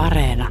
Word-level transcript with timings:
Areena. 0.00 0.48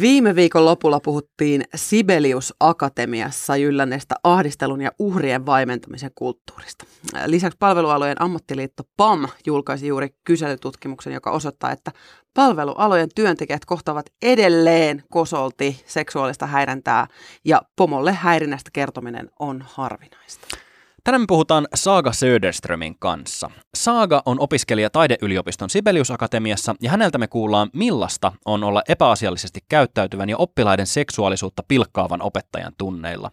Viime 0.00 0.34
viikon 0.34 0.64
lopulla 0.64 1.00
puhuttiin 1.00 1.64
Sibelius 1.74 2.54
Akatemiassa 2.60 3.56
jyllänneestä 3.56 4.14
ahdistelun 4.24 4.80
ja 4.80 4.90
uhrien 4.98 5.46
vaimentamisen 5.46 6.10
kulttuurista. 6.14 6.84
Lisäksi 7.26 7.56
palvelualojen 7.58 8.22
ammattiliitto 8.22 8.82
PAM 8.96 9.28
julkaisi 9.46 9.86
juuri 9.86 10.08
kyselytutkimuksen, 10.24 11.12
joka 11.12 11.30
osoittaa, 11.30 11.72
että 11.72 11.90
palvelualojen 12.34 13.08
työntekijät 13.14 13.64
kohtavat 13.64 14.06
edelleen 14.22 15.02
kosolti 15.10 15.82
seksuaalista 15.86 16.46
häirintää 16.46 17.06
ja 17.44 17.62
pomolle 17.76 18.12
häirinnästä 18.12 18.70
kertominen 18.72 19.30
on 19.38 19.64
harvinaista. 19.68 20.67
Tänään 21.08 21.22
me 21.22 21.26
puhutaan 21.28 21.68
Saaga 21.74 22.12
Söderströmin 22.12 22.96
kanssa. 22.98 23.50
Saaga 23.74 24.22
on 24.26 24.40
opiskelija 24.40 24.90
taideyliopiston 24.90 25.70
Sibelius 25.70 26.10
Akatemiassa 26.10 26.74
ja 26.82 26.90
häneltä 26.90 27.18
me 27.18 27.26
kuullaan 27.26 27.70
millaista 27.72 28.32
on 28.44 28.64
olla 28.64 28.82
epäasiallisesti 28.88 29.60
käyttäytyvän 29.68 30.28
ja 30.28 30.36
oppilaiden 30.36 30.86
seksuaalisuutta 30.86 31.62
pilkkaavan 31.68 32.22
opettajan 32.22 32.72
tunneilla. 32.78 33.30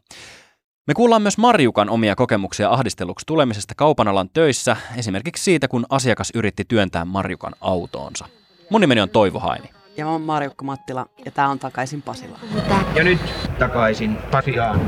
Me 0.87 0.93
kuullaan 0.93 1.21
myös 1.21 1.37
Marjukan 1.37 1.89
omia 1.89 2.15
kokemuksia 2.15 2.69
ahdisteluksi 2.69 3.25
tulemisesta 3.25 3.73
kaupanalan 3.75 4.29
töissä, 4.29 4.77
esimerkiksi 4.97 5.43
siitä, 5.43 5.67
kun 5.67 5.85
asiakas 5.89 6.31
yritti 6.33 6.65
työntää 6.67 7.05
Marjukan 7.05 7.53
autoonsa. 7.61 8.25
Mun 8.69 8.81
nimeni 8.81 9.01
on 9.01 9.09
Toivo 9.09 9.39
Haini. 9.39 9.69
Ja 9.97 10.05
mä 10.05 10.11
oon 10.11 10.21
Marjukka 10.21 10.65
Mattila 10.65 11.05
ja 11.25 11.31
tää 11.31 11.49
on 11.49 11.59
Takaisin 11.59 12.01
Pasilaan. 12.01 12.41
Ja 12.95 13.03
nyt 13.03 13.19
takaisin 13.59 14.15
Pasilaan. 14.31 14.81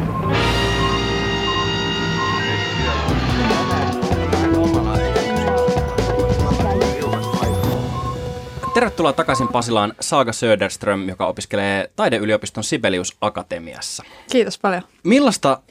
Tervetuloa 8.77 9.13
takaisin 9.13 9.47
Pasilaan 9.47 9.93
Saaga 9.99 10.33
Söderström, 10.33 11.09
joka 11.09 11.27
opiskelee 11.27 11.89
taideyliopiston 11.95 12.63
Sibelius 12.63 13.17
Akatemiassa. 13.21 14.03
Kiitos 14.31 14.59
paljon. 14.59 14.83
Millaista 15.03 15.61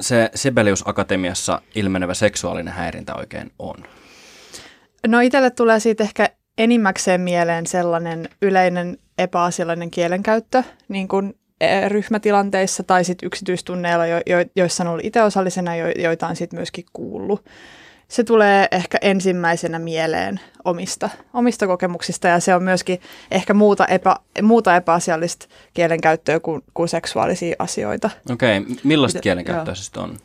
se 0.00 0.30
Sibelius 0.34 0.88
Akatemiassa 0.88 1.62
ilmenevä 1.74 2.14
seksuaalinen 2.14 2.74
häirintä 2.74 3.14
oikein 3.14 3.52
on? 3.58 3.74
No 5.06 5.20
itselle 5.20 5.50
tulee 5.50 5.80
siitä 5.80 6.04
ehkä 6.04 6.28
enimmäkseen 6.58 7.20
mieleen 7.20 7.66
sellainen 7.66 8.28
yleinen 8.42 8.98
epäasiallinen 9.18 9.90
kielenkäyttö, 9.90 10.62
niin 10.88 11.08
kuin 11.08 11.34
eh, 11.60 11.90
ryhmätilanteissa 11.90 12.82
tai 12.82 13.04
sitten 13.04 13.26
yksityistunneilla, 13.26 14.06
jo, 14.06 14.16
jo, 14.26 14.36
joissa 14.56 14.84
on 14.84 14.88
ollut 14.88 15.04
itse 15.04 15.22
osallisena, 15.22 15.76
jo, 15.76 15.86
joita 15.88 16.26
on 16.26 16.36
sitten 16.36 16.58
myöskin 16.58 16.84
kuullut 16.92 17.44
se 18.10 18.24
tulee 18.24 18.68
ehkä 18.70 18.98
ensimmäisenä 19.00 19.78
mieleen 19.78 20.40
omista, 20.64 21.10
omista 21.34 21.66
kokemuksista 21.66 22.28
ja 22.28 22.40
se 22.40 22.54
on 22.54 22.62
myöskin 22.62 23.00
ehkä 23.30 23.54
muuta, 23.54 23.86
epä, 23.86 24.16
muuta 24.42 24.76
epäasiallista 24.76 25.46
kielenkäyttöä 25.74 26.40
kuin, 26.40 26.62
kuin 26.74 26.88
seksuaalisia 26.88 27.56
asioita. 27.58 28.10
Okei, 28.30 28.58
okay. 28.58 28.74
millaista 28.84 29.20
kielenkäyttöä 29.20 29.74
se 29.74 29.84
sitten 29.84 30.02
on? 30.02 30.16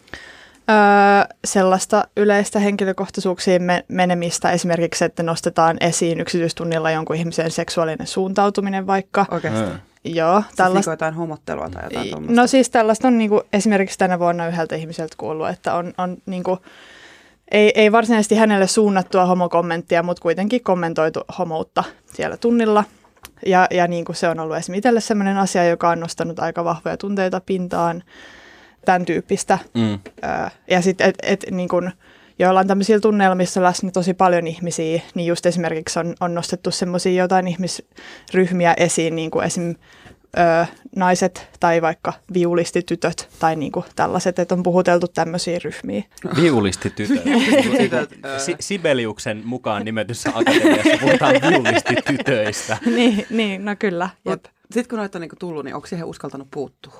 Öö, 0.69 1.35
sellaista 1.45 2.07
yleistä 2.17 2.59
henkilökohtaisuuksiin 2.59 3.63
me- 3.63 3.85
menemistä, 3.87 4.51
esimerkiksi, 4.51 5.05
että 5.05 5.23
nostetaan 5.23 5.77
esiin 5.81 6.19
yksityistunnilla 6.19 6.91
jonkun 6.91 7.15
ihmisen 7.15 7.51
seksuaalinen 7.51 8.07
suuntautuminen 8.07 8.87
vaikka. 8.87 9.25
Oikeasti. 9.31 9.71
Joo. 10.03 10.41
Siis 10.41 10.55
tällaista... 10.55 10.91
Siis 10.91 10.93
jotain 10.93 11.13
homottelua 11.13 11.69
tai 11.69 11.83
jotain 11.83 12.09
tuommoista? 12.09 12.41
No 12.41 12.47
siis 12.47 12.69
tällaista 12.69 13.07
on 13.07 13.17
niinku 13.17 13.41
esimerkiksi 13.53 13.97
tänä 13.97 14.19
vuonna 14.19 14.47
yhdeltä 14.47 14.75
ihmiseltä 14.75 15.15
kuullut, 15.17 15.49
että 15.49 15.73
on, 15.73 15.93
on 15.97 16.17
niinku, 16.25 16.59
ei, 17.51 17.71
ei 17.75 17.91
varsinaisesti 17.91 18.35
hänelle 18.35 18.67
suunnattua 18.67 19.25
homokommenttia, 19.25 20.03
mutta 20.03 20.21
kuitenkin 20.21 20.63
kommentoitu 20.63 21.21
homoutta 21.37 21.83
siellä 22.13 22.37
tunnilla. 22.37 22.83
Ja, 23.45 23.67
ja 23.71 23.87
niin 23.87 24.05
kuin 24.05 24.15
se 24.15 24.27
on 24.27 24.39
ollut 24.39 24.57
esimerkiksi 24.57 24.77
itselle 24.77 25.01
sellainen 25.01 25.37
asia, 25.37 25.65
joka 25.65 25.89
on 25.89 25.99
nostanut 25.99 26.39
aika 26.39 26.63
vahvoja 26.63 26.97
tunteita 26.97 27.41
pintaan, 27.45 28.03
tämän 28.85 29.05
tyyppistä. 29.05 29.59
Mm. 29.73 29.99
ja 30.69 30.81
sitten, 30.81 31.09
että 31.09 31.27
et, 31.27 31.45
niin 31.51 31.69
kuin, 31.69 31.91
joillain 32.39 32.67
tämmöisillä 32.67 32.99
tunneilla, 32.99 33.35
missä 33.35 33.63
läsnä 33.63 33.91
tosi 33.91 34.13
paljon 34.13 34.47
ihmisiä, 34.47 35.01
niin 35.15 35.27
just 35.27 35.45
esimerkiksi 35.45 35.99
on, 35.99 36.15
on 36.19 36.33
nostettu 36.33 36.71
semmoisia 36.71 37.23
jotain 37.23 37.47
ihmisryhmiä 37.47 38.73
esiin, 38.77 39.15
niin 39.15 39.31
kuin 39.31 39.45
esim 39.45 39.75
ö, 40.37 40.65
naiset 40.95 41.47
tai 41.59 41.81
vaikka 41.81 42.13
viulistitytöt 42.33 43.29
tai 43.39 43.55
niinku 43.55 43.85
tällaiset, 43.95 44.39
että 44.39 44.55
on 44.55 44.63
puhuteltu 44.63 45.07
tämmöisiä 45.07 45.59
ryhmiä. 45.63 46.03
Viulistitytöt. 46.35 48.09
si- 48.37 48.55
Sibeliuksen 48.59 49.41
mukaan 49.45 49.85
nimetyssä 49.85 50.29
akatemiassa 50.33 50.97
puhutaan 51.01 51.35
viulistitytöistä. 51.51 52.77
niin, 52.95 53.25
niin, 53.29 53.65
no 53.65 53.75
kyllä. 53.79 54.09
Sitten 54.71 54.89
kun 54.89 54.99
noita 54.99 55.17
on 55.17 55.21
niinku 55.21 55.35
tullut, 55.39 55.65
niin 55.65 55.75
onko 55.75 55.87
siihen 55.87 56.05
uskaltanut 56.05 56.47
puuttua? 56.51 56.93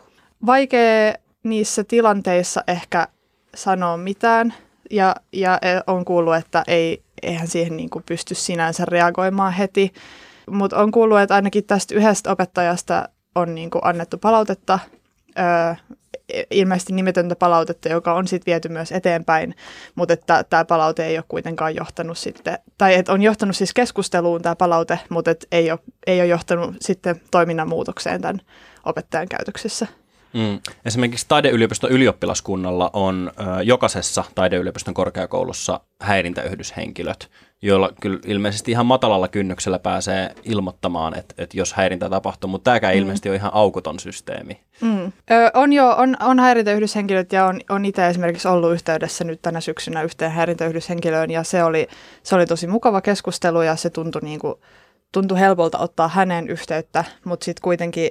Vaikea 0.46 1.13
niissä 1.44 1.84
tilanteissa 1.84 2.63
ehkä 2.67 3.07
sanoa 3.56 3.97
mitään. 3.97 4.53
Ja, 4.91 5.16
ja 5.34 5.59
e, 5.62 5.67
on 5.88 6.06
kuullut, 6.06 6.35
että 6.35 6.63
ei, 6.67 7.02
eihän 7.23 7.47
siihen 7.47 7.78
niinku 7.78 8.02
pysty 8.06 8.35
sinänsä 8.35 8.85
reagoimaan 8.85 9.53
heti. 9.53 9.94
Mutta 10.52 10.78
on 10.78 10.91
kuullut, 10.91 11.19
että 11.19 11.35
ainakin 11.35 11.63
tästä 11.63 11.96
yhdestä 11.96 12.31
opettajasta 12.31 13.09
on 13.35 13.56
niin 13.56 13.69
kuin 13.69 13.81
annettu 13.85 14.18
palautetta, 14.18 14.79
öö, 15.40 15.75
ilmeisesti 16.51 16.94
nimetöntä 16.94 17.35
palautetta, 17.35 17.90
joka 17.90 18.13
on 18.13 18.28
sitten 18.28 18.51
viety 18.51 18.69
myös 18.69 18.91
eteenpäin, 18.91 19.56
mutta 19.96 20.13
että 20.13 20.44
tämä 20.44 20.66
palaute 20.66 21.06
ei 21.06 21.18
ole 21.18 21.25
kuitenkaan 21.28 21.75
johtanut 21.75 22.18
sitten, 22.18 22.57
tai 22.78 22.96
että 22.96 23.13
on 23.13 23.22
johtanut 23.22 23.56
siis 23.56 23.73
keskusteluun 23.73 24.41
tämä 24.41 24.56
palaute, 24.56 25.00
mutta 25.09 25.31
että 25.31 25.47
ei 25.51 25.72
ole, 25.72 25.79
ei 26.07 26.19
ole 26.19 26.28
johtanut 26.28 26.75
sitten 26.81 27.22
toiminnan 27.31 27.69
muutokseen 27.69 28.22
tämän 28.22 28.41
opettajan 28.85 29.29
käytöksessä. 29.29 29.88
Mm. 30.34 30.59
Esimerkiksi 30.85 31.25
taideyliopiston 31.28 31.91
ylioppilaskunnalla 31.91 32.90
on 32.94 33.31
ö, 33.40 33.63
jokaisessa 33.63 34.23
taideyliopiston 34.35 34.94
korkeakoulussa 34.94 35.79
häirintäyhdyshenkilöt, 36.02 37.29
joilla 37.61 37.89
kyllä 38.01 38.19
ilmeisesti 38.25 38.71
ihan 38.71 38.85
matalalla 38.85 39.27
kynnyksellä 39.27 39.79
pääsee 39.79 40.35
ilmoittamaan, 40.43 41.17
että, 41.17 41.35
että 41.38 41.57
jos 41.57 41.73
häirintä 41.73 42.09
tapahtuu, 42.09 42.49
mutta 42.49 42.63
tämäkään 42.71 42.93
mm. 42.93 42.99
ilmeisesti 42.99 43.29
on 43.29 43.35
ihan 43.35 43.51
aukoton 43.53 43.99
systeemi. 43.99 44.59
Mm. 44.81 45.05
Ö, 45.05 45.11
on 45.53 45.73
jo, 45.73 45.89
on, 45.89 46.17
on 46.19 46.39
häirintäyhdyshenkilöt 46.39 47.33
ja 47.33 47.45
on, 47.45 47.61
on 47.69 47.85
itse 47.85 48.07
esimerkiksi 48.07 48.47
ollut 48.47 48.73
yhteydessä 48.73 49.23
nyt 49.23 49.41
tänä 49.41 49.61
syksynä 49.61 50.03
yhteen 50.03 50.31
häirintäyhdyshenkilöön 50.31 51.31
ja 51.31 51.43
se 51.43 51.63
oli, 51.63 51.88
se 52.23 52.35
oli 52.35 52.45
tosi 52.45 52.67
mukava 52.67 53.01
keskustelu 53.01 53.61
ja 53.61 53.75
se 53.75 53.89
tuntui, 53.89 54.22
niin 54.22 54.39
kuin, 54.39 54.55
tuntui 55.11 55.39
helpolta 55.39 55.77
ottaa 55.77 56.07
hänen 56.07 56.49
yhteyttä, 56.49 57.03
mutta 57.25 57.45
sitten 57.45 57.61
kuitenkin 57.61 58.09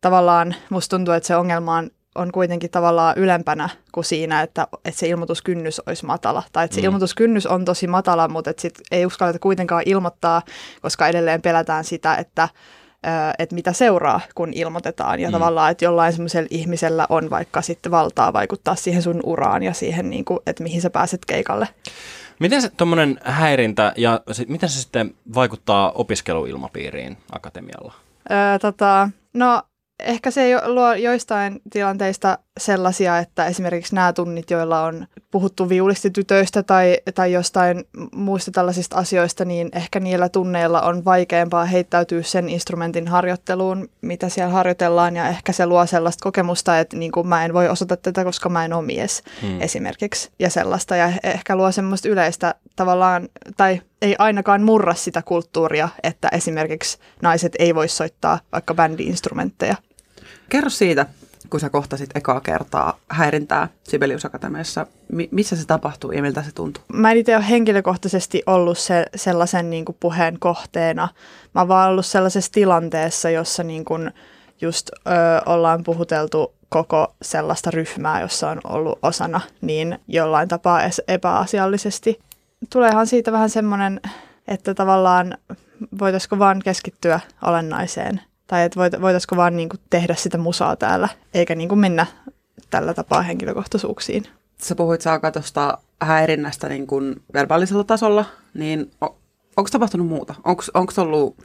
tavallaan 0.00 0.54
musta 0.70 0.96
tuntuu, 0.96 1.14
että 1.14 1.26
se 1.26 1.36
ongelma 1.36 1.76
on 1.76 1.90
on 2.14 2.32
kuitenkin 2.32 2.70
tavallaan 2.70 3.18
ylempänä 3.18 3.68
kuin 3.92 4.04
siinä, 4.04 4.42
että, 4.42 4.66
että 4.84 5.00
se 5.00 5.08
ilmoituskynnys 5.08 5.80
olisi 5.80 6.06
matala. 6.06 6.42
Tai 6.52 6.64
että 6.64 6.74
se 6.74 6.80
mm. 6.80 6.84
ilmoituskynnys 6.84 7.46
on 7.46 7.64
tosi 7.64 7.86
matala, 7.86 8.28
mutta 8.28 8.50
että 8.50 8.62
sit 8.62 8.80
ei 8.90 9.06
uskalleta 9.06 9.38
kuitenkaan 9.38 9.82
ilmoittaa, 9.86 10.42
koska 10.82 11.08
edelleen 11.08 11.42
pelätään 11.42 11.84
sitä, 11.84 12.16
että, 12.16 12.48
että 13.38 13.54
mitä 13.54 13.72
seuraa, 13.72 14.20
kun 14.34 14.52
ilmoitetaan. 14.54 15.20
Ja 15.20 15.28
mm. 15.28 15.32
tavallaan, 15.32 15.70
että 15.70 15.84
jollain 15.84 16.12
semmoisella 16.12 16.48
ihmisellä 16.50 17.06
on 17.08 17.30
vaikka 17.30 17.62
sitten 17.62 17.92
valtaa 17.92 18.32
vaikuttaa 18.32 18.74
siihen 18.74 19.02
sun 19.02 19.20
uraan 19.24 19.62
ja 19.62 19.72
siihen, 19.72 20.10
niin 20.10 20.24
kuin, 20.24 20.40
että 20.46 20.62
mihin 20.62 20.82
sä 20.82 20.90
pääset 20.90 21.24
keikalle. 21.24 21.68
Miten 22.38 22.62
se 22.62 22.68
tuommoinen 22.76 23.20
häirintä 23.24 23.92
ja 23.96 24.20
sit, 24.32 24.48
miten 24.48 24.68
se 24.68 24.80
sitten 24.80 25.14
vaikuttaa 25.34 25.92
opiskeluilmapiiriin 25.92 27.16
akatemialla? 27.32 27.94
Öö, 28.30 28.58
tota, 28.58 29.08
no 29.34 29.62
ehkä 30.04 30.30
se 30.30 30.66
luo 30.66 30.94
joistain 30.94 31.60
tilanteista 31.70 32.38
sellaisia, 32.60 33.18
että 33.18 33.46
esimerkiksi 33.46 33.94
nämä 33.94 34.12
tunnit, 34.12 34.50
joilla 34.50 34.82
on 34.84 35.06
puhuttu 35.30 35.68
viulistitytöistä 35.68 36.62
tai, 36.62 36.98
tai 37.14 37.32
jostain 37.32 37.84
muista 38.14 38.50
tällaisista 38.50 38.96
asioista, 38.96 39.44
niin 39.44 39.68
ehkä 39.72 40.00
niillä 40.00 40.28
tunneilla 40.28 40.82
on 40.82 41.04
vaikeampaa 41.04 41.64
heittäytyä 41.64 42.22
sen 42.22 42.48
instrumentin 42.48 43.08
harjoitteluun, 43.08 43.88
mitä 44.00 44.28
siellä 44.28 44.52
harjoitellaan, 44.52 45.16
ja 45.16 45.28
ehkä 45.28 45.52
se 45.52 45.66
luo 45.66 45.86
sellaista 45.86 46.22
kokemusta, 46.22 46.78
että 46.78 46.96
niin 46.96 47.12
kuin 47.12 47.26
mä 47.26 47.44
en 47.44 47.54
voi 47.54 47.68
osata 47.68 47.96
tätä, 47.96 48.24
koska 48.24 48.48
mä 48.48 48.64
en 48.64 48.72
ole 48.72 48.84
mies 48.84 49.22
hmm. 49.42 49.60
esimerkiksi, 49.60 50.30
ja 50.38 50.50
sellaista, 50.50 50.96
ja 50.96 51.12
ehkä 51.22 51.56
luo 51.56 51.72
semmoista 51.72 52.08
yleistä 52.08 52.54
tavallaan, 52.76 53.28
tai 53.56 53.80
ei 54.02 54.16
ainakaan 54.18 54.62
murra 54.62 54.94
sitä 54.94 55.22
kulttuuria, 55.22 55.88
että 56.02 56.28
esimerkiksi 56.32 56.98
naiset 57.22 57.52
ei 57.58 57.74
voi 57.74 57.88
soittaa 57.88 58.38
vaikka 58.52 58.74
bändi-instrumentteja. 58.74 59.76
Kerro 60.52 60.70
siitä, 60.70 61.06
kun 61.50 61.60
sä 61.60 61.70
kohtasit 61.70 62.10
ekaa 62.14 62.40
kertaa 62.40 62.98
häirintää 63.08 63.68
Sibelius 63.84 64.24
Akatemiassa. 64.24 64.86
Mi- 65.12 65.28
missä 65.30 65.56
se 65.56 65.66
tapahtui 65.66 66.16
ja 66.16 66.22
miltä 66.22 66.42
se 66.42 66.52
tuntui? 66.54 66.84
Mä 66.92 67.10
en 67.10 67.16
itse 67.16 67.36
ole 67.36 67.48
henkilökohtaisesti 67.48 68.42
ollut 68.46 68.78
se, 68.78 69.06
sellaisen 69.16 69.70
niin 69.70 69.84
kuin 69.84 69.96
puheen 70.00 70.38
kohteena. 70.38 71.08
Mä 71.54 71.60
oon 71.60 71.68
vaan 71.68 71.90
ollut 71.90 72.06
sellaisessa 72.06 72.52
tilanteessa, 72.52 73.30
jossa 73.30 73.62
niin 73.62 73.84
kuin 73.84 74.10
just 74.60 74.90
ö, 74.92 75.10
ollaan 75.46 75.84
puhuteltu 75.84 76.54
koko 76.68 77.14
sellaista 77.22 77.70
ryhmää, 77.70 78.20
jossa 78.20 78.50
on 78.50 78.60
ollut 78.64 78.98
osana, 79.02 79.40
niin 79.60 79.98
jollain 80.08 80.48
tapaa 80.48 80.80
epäasiallisesti. 81.08 82.20
Tuleehan 82.70 83.06
siitä 83.06 83.32
vähän 83.32 83.50
semmoinen, 83.50 84.00
että 84.48 84.74
tavallaan 84.74 85.38
voitaisiko 85.98 86.38
vaan 86.38 86.60
keskittyä 86.64 87.20
olennaiseen. 87.42 88.20
Tai 88.52 88.64
että 88.64 88.80
voitaisiko 89.00 89.36
vaan 89.36 89.56
niin 89.56 89.68
kuin 89.68 89.80
tehdä 89.90 90.14
sitä 90.14 90.38
musaa 90.38 90.76
täällä, 90.76 91.08
eikä 91.34 91.54
niin 91.54 91.68
kuin 91.68 91.78
mennä 91.78 92.06
tällä 92.70 92.94
tapaa 92.94 93.22
henkilökohtaisuuksiin. 93.22 94.24
Sä 94.58 94.74
puhuit 94.74 95.00
Saaka 95.00 95.30
tuosta 95.30 95.78
häirinnästä 96.00 96.68
niin 96.68 96.86
kuin 96.86 97.22
verbaalisella 97.34 97.84
tasolla, 97.84 98.24
niin 98.54 98.90
onko 99.56 99.70
tapahtunut 99.72 100.06
muuta? 100.06 100.34
Onko 100.74 100.92
ollut 100.96 101.36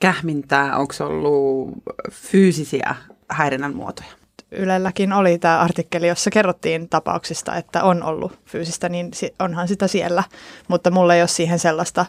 kähmintää, 0.00 0.76
onko 0.76 0.94
ollut 1.00 1.70
fyysisiä 2.10 2.94
häirinnän 3.28 3.76
muotoja? 3.76 4.10
Ylelläkin 4.52 5.12
oli 5.12 5.38
tämä 5.38 5.60
artikkeli, 5.60 6.08
jossa 6.08 6.30
kerrottiin 6.30 6.88
tapauksista, 6.88 7.56
että 7.56 7.84
on 7.84 8.02
ollut 8.02 8.32
fyysistä, 8.46 8.88
niin 8.88 9.10
onhan 9.38 9.68
sitä 9.68 9.88
siellä, 9.88 10.24
mutta 10.68 10.90
mulla 10.90 11.14
ei 11.14 11.22
ole 11.22 11.28
siihen 11.28 11.58
sellaista 11.58 12.06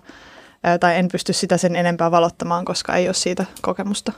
tai 0.80 0.98
en 0.98 1.08
pysty 1.12 1.34
sitä 1.34 1.58
sen 1.58 1.76
enempää 1.76 2.12
valottamaan, 2.12 2.66
koska 2.66 2.96
ei 2.96 3.08
ole 3.08 3.14
siitä 3.14 3.46
kokemusta. 3.62 4.12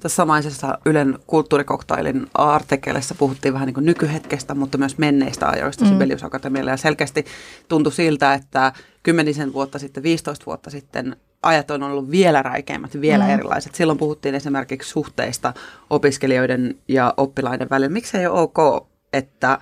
Tässä 0.00 0.16
samaisessa 0.16 0.78
Ylen 0.86 1.18
kulttuurikoktailin 1.26 2.26
artikkelissa 2.34 3.14
puhuttiin 3.14 3.54
vähän 3.54 3.66
niin 3.66 3.74
kuin 3.74 3.86
nykyhetkestä, 3.86 4.54
mutta 4.54 4.78
myös 4.78 4.98
menneistä 4.98 5.48
ajoista 5.48 5.84
mm. 5.84 5.90
Sibelius 5.90 6.24
Akatemialla. 6.24 6.70
Ja 6.70 6.76
selkeästi 6.76 7.24
tuntui 7.68 7.92
siltä, 7.92 8.34
että 8.34 8.72
kymmenisen 9.02 9.52
vuotta 9.52 9.78
sitten, 9.78 10.02
15 10.02 10.46
vuotta 10.46 10.70
sitten 10.70 11.16
ajat 11.42 11.70
on 11.70 11.82
ollut 11.82 12.10
vielä 12.10 12.42
räikeimmät, 12.42 13.00
vielä 13.00 13.24
mm. 13.24 13.30
erilaiset. 13.30 13.74
Silloin 13.74 13.98
puhuttiin 13.98 14.34
esimerkiksi 14.34 14.90
suhteista 14.90 15.52
opiskelijoiden 15.90 16.78
ja 16.88 17.14
oppilaiden 17.16 17.70
välillä. 17.70 17.92
Miksi 17.92 18.18
ei 18.18 18.26
ole 18.26 18.40
ok, 18.40 18.88
että, 19.12 19.58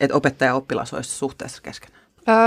että 0.00 0.16
opettaja 0.16 0.50
ja 0.50 0.54
oppilas 0.54 0.94
olisi 0.94 1.10
suhteessa 1.10 1.62
keskenään? 1.62 2.01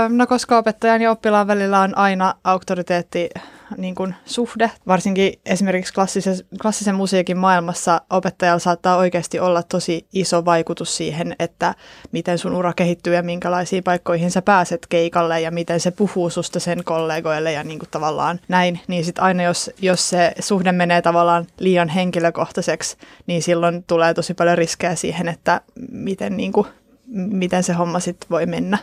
No 0.08 0.26
koska 0.26 0.58
opettajan 0.58 1.02
ja 1.02 1.10
oppilaan 1.10 1.46
välillä 1.46 1.80
on 1.80 1.98
aina 1.98 2.34
auktoriteetti 2.44 3.30
niin 3.76 3.94
kuin 3.94 4.14
suhde, 4.24 4.70
varsinkin 4.86 5.32
esimerkiksi 5.46 5.94
klassisen, 5.94 6.36
klassisen 6.62 6.94
musiikin 6.94 7.36
maailmassa 7.36 8.00
opettajalla 8.10 8.58
saattaa 8.58 8.96
oikeasti 8.96 9.40
olla 9.40 9.62
tosi 9.62 10.06
iso 10.12 10.44
vaikutus 10.44 10.96
siihen, 10.96 11.36
että 11.38 11.74
miten 12.12 12.38
sun 12.38 12.54
ura 12.54 12.72
kehittyy 12.72 13.14
ja 13.14 13.22
minkälaisiin 13.22 13.84
paikkoihin 13.84 14.30
sä 14.30 14.42
pääset 14.42 14.86
keikalle 14.88 15.40
ja 15.40 15.50
miten 15.50 15.80
se 15.80 15.90
puhuu 15.90 16.30
susta 16.30 16.60
sen 16.60 16.84
kollegoille 16.84 17.52
ja 17.52 17.64
niin 17.64 17.78
kuin 17.78 17.90
tavallaan 17.90 18.40
näin. 18.48 18.80
Niin 18.88 19.04
sitten 19.04 19.24
aina 19.24 19.42
jos, 19.42 19.70
jos 19.78 20.08
se 20.08 20.32
suhde 20.40 20.72
menee 20.72 21.02
tavallaan 21.02 21.46
liian 21.58 21.88
henkilökohtaiseksi, 21.88 22.96
niin 23.26 23.42
silloin 23.42 23.84
tulee 23.86 24.14
tosi 24.14 24.34
paljon 24.34 24.58
riskejä 24.58 24.94
siihen, 24.94 25.28
että 25.28 25.60
miten, 25.90 26.36
niin 26.36 26.52
kuin, 26.52 26.66
miten 27.06 27.62
se 27.62 27.72
homma 27.72 28.00
sitten 28.00 28.30
voi 28.30 28.46
mennä. 28.46 28.78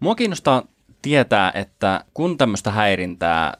Mua 0.00 0.14
kiinnostaa 0.14 0.62
tietää, 1.02 1.52
että 1.54 2.04
kun 2.14 2.38
tämmöistä 2.38 2.70
häirintää 2.70 3.56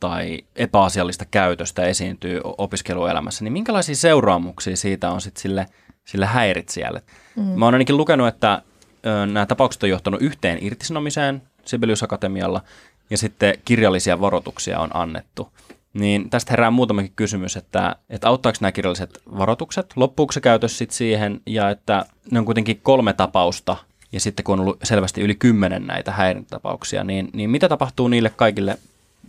tai 0.00 0.38
epäasiallista 0.56 1.24
käytöstä 1.24 1.84
esiintyy 1.84 2.40
opiskeluelämässä, 2.58 3.44
niin 3.44 3.52
minkälaisia 3.52 3.94
seuraamuksia 3.94 4.76
siitä 4.76 5.10
on 5.10 5.20
sitten 5.20 5.42
sille, 5.42 5.66
sille 6.06 6.26
häiritsijälle? 6.26 7.02
Mm. 7.36 7.42
Mä 7.42 7.64
oon 7.64 7.74
ainakin 7.74 7.96
lukenut, 7.96 8.28
että 8.28 8.62
ö, 9.06 9.26
nämä 9.26 9.46
tapaukset 9.46 9.82
on 9.82 9.88
johtanut 9.88 10.22
yhteen 10.22 10.58
irtisanomiseen 10.60 11.42
Sibelius 11.64 12.02
Akatemialla 12.02 12.62
ja 13.10 13.18
sitten 13.18 13.54
kirjallisia 13.64 14.20
varoituksia 14.20 14.80
on 14.80 14.90
annettu. 14.96 15.52
Niin 15.94 16.30
tästä 16.30 16.52
herää 16.52 16.70
muutamakin 16.70 17.12
kysymys, 17.16 17.56
että, 17.56 17.96
että 18.10 18.28
auttaako 18.28 18.58
nämä 18.60 18.72
kirjalliset 18.72 19.18
varoitukset, 19.38 19.86
loppuuko 19.96 20.32
se 20.32 20.40
käytös 20.40 20.78
sitten 20.78 20.96
siihen 20.96 21.40
ja 21.46 21.70
että 21.70 22.06
ne 22.30 22.38
on 22.38 22.44
kuitenkin 22.44 22.80
kolme 22.82 23.12
tapausta 23.12 23.76
ja 24.12 24.20
sitten 24.20 24.44
kun 24.44 24.52
on 24.52 24.60
ollut 24.60 24.78
selvästi 24.82 25.20
yli 25.20 25.34
kymmenen 25.34 25.86
näitä 25.86 26.12
häirintätapauksia, 26.12 27.04
niin, 27.04 27.30
niin 27.32 27.50
mitä 27.50 27.68
tapahtuu 27.68 28.08
niille 28.08 28.30
kaikille, 28.36 28.78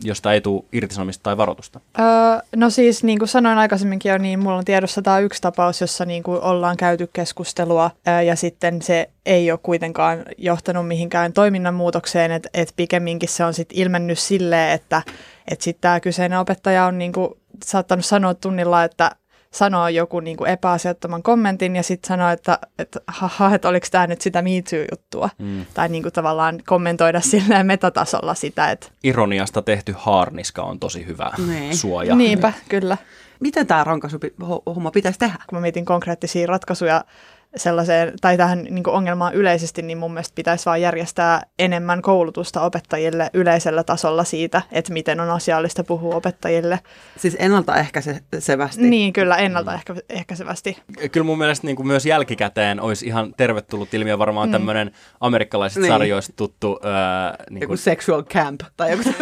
josta 0.04 0.33
ei 0.33 0.42
tule 0.42 0.63
irtisanomista 0.71 1.24
tai 1.24 1.38
varoitusta? 1.38 1.80
Öö, 2.00 2.06
no 2.56 2.69
siis 2.69 3.04
niin 3.04 3.19
kuin 3.19 3.30
sanoin 3.30 3.57
aikaisemminkin 3.57 4.10
jo, 4.10 4.18
niin 4.18 4.39
mulla 4.39 4.57
on 4.57 4.65
tiedossa 4.65 5.01
tämä 5.01 5.19
yksi 5.19 5.42
tapaus, 5.42 5.81
jossa 5.81 6.06
niin 6.06 6.24
kuin 6.24 6.42
ollaan 6.42 6.77
käyty 6.77 7.10
keskustelua 7.13 7.92
öö, 8.07 8.21
ja 8.21 8.36
sitten 8.36 8.81
se 8.81 9.10
ei 9.25 9.51
ole 9.51 9.60
kuitenkaan 9.63 10.24
johtanut 10.38 10.88
mihinkään 10.88 11.33
toiminnan 11.33 11.74
muutokseen, 11.74 12.31
että 12.31 12.50
et 12.54 12.74
pikemminkin 12.75 13.30
se 13.30 13.45
on 13.45 13.54
sitten 13.54 13.77
ilmennyt 13.77 14.19
silleen, 14.19 14.71
että 14.71 15.01
et 15.51 15.61
sitten 15.61 15.81
tämä 15.81 15.99
kyseinen 15.99 16.39
opettaja 16.39 16.85
on 16.85 16.97
niin 16.97 17.13
kuin 17.13 17.29
saattanut 17.65 18.05
sanoa 18.05 18.33
tunnilla, 18.33 18.83
että 18.83 19.11
sanoo 19.53 19.87
joku 19.87 20.19
niin 20.19 20.37
kuin 20.37 20.49
epäasiattoman 20.49 21.23
kommentin 21.23 21.75
ja 21.75 21.83
sitten 21.83 22.07
sanoo, 22.07 22.29
että, 22.29 22.59
että 22.79 22.99
haha, 23.07 23.55
että 23.55 23.69
oliko 23.69 23.87
tämä 23.91 24.07
nyt 24.07 24.21
sitä 24.21 24.41
Me 24.41 24.51
juttua 24.91 25.29
Mm. 25.39 25.65
Tai 25.73 25.89
niin 25.89 26.03
kuin 26.03 26.13
tavallaan 26.13 26.59
kommentoida 26.65 27.21
silleen 27.21 27.65
metatasolla 27.65 28.33
sitä. 28.33 28.71
Että... 28.71 28.87
Ironiasta 29.03 29.61
tehty 29.61 29.95
haarniska 29.97 30.61
on 30.61 30.79
tosi 30.79 31.05
hyvä 31.05 31.31
niin. 31.47 31.77
suoja. 31.77 32.15
Niinpä, 32.15 32.53
kyllä. 32.69 32.97
Miten 33.39 33.67
tämä 33.67 33.85
homma 34.65 34.91
pitäisi 34.91 35.19
tehdä? 35.19 35.35
Kun 35.49 35.57
mä 35.57 35.61
mietin 35.61 35.85
konkreettisia 35.85 36.47
ratkaisuja 36.47 37.03
sellaiseen, 37.55 38.13
tai 38.21 38.38
tähän 38.38 38.63
niin 38.63 38.89
ongelmaan 38.89 39.33
yleisesti, 39.33 39.81
niin 39.81 39.97
mun 39.97 40.13
mielestä 40.13 40.35
pitäisi 40.35 40.65
vaan 40.65 40.81
järjestää 40.81 41.41
enemmän 41.59 42.01
koulutusta 42.01 42.61
opettajille 42.61 43.29
yleisellä 43.33 43.83
tasolla 43.83 44.23
siitä, 44.23 44.61
että 44.71 44.94
miten 44.94 45.19
on 45.19 45.29
asiallista 45.29 45.83
puhua 45.83 46.15
opettajille. 46.15 46.79
Siis 47.17 47.35
ennaltaehkäisevästi? 47.39 48.81
Niin, 48.81 49.13
kyllä, 49.13 49.38
ennaltaehkäisevästi. 49.38 50.77
Kyllä 51.11 51.25
mun 51.25 51.38
mielestä 51.38 51.67
niin 51.67 51.75
kuin 51.75 51.88
myös 51.88 52.05
jälkikäteen 52.05 52.79
olisi 52.81 53.05
ihan 53.05 53.33
tervetullut 53.38 53.94
ilmiö 53.94 54.17
varmaan 54.17 54.50
mm. 54.50 54.51
tämmöinen 54.51 54.91
amerikkalaisista 55.19 55.81
niin. 55.81 55.91
sarjoista 55.91 56.33
tuttu... 56.35 56.79
Äh, 56.85 57.45
niin 57.50 57.61
joku 57.61 57.67
kuin... 57.67 57.77
sexual 57.77 58.23
camp. 58.23 58.61
Tai 58.77 58.91
joku... 58.91 59.03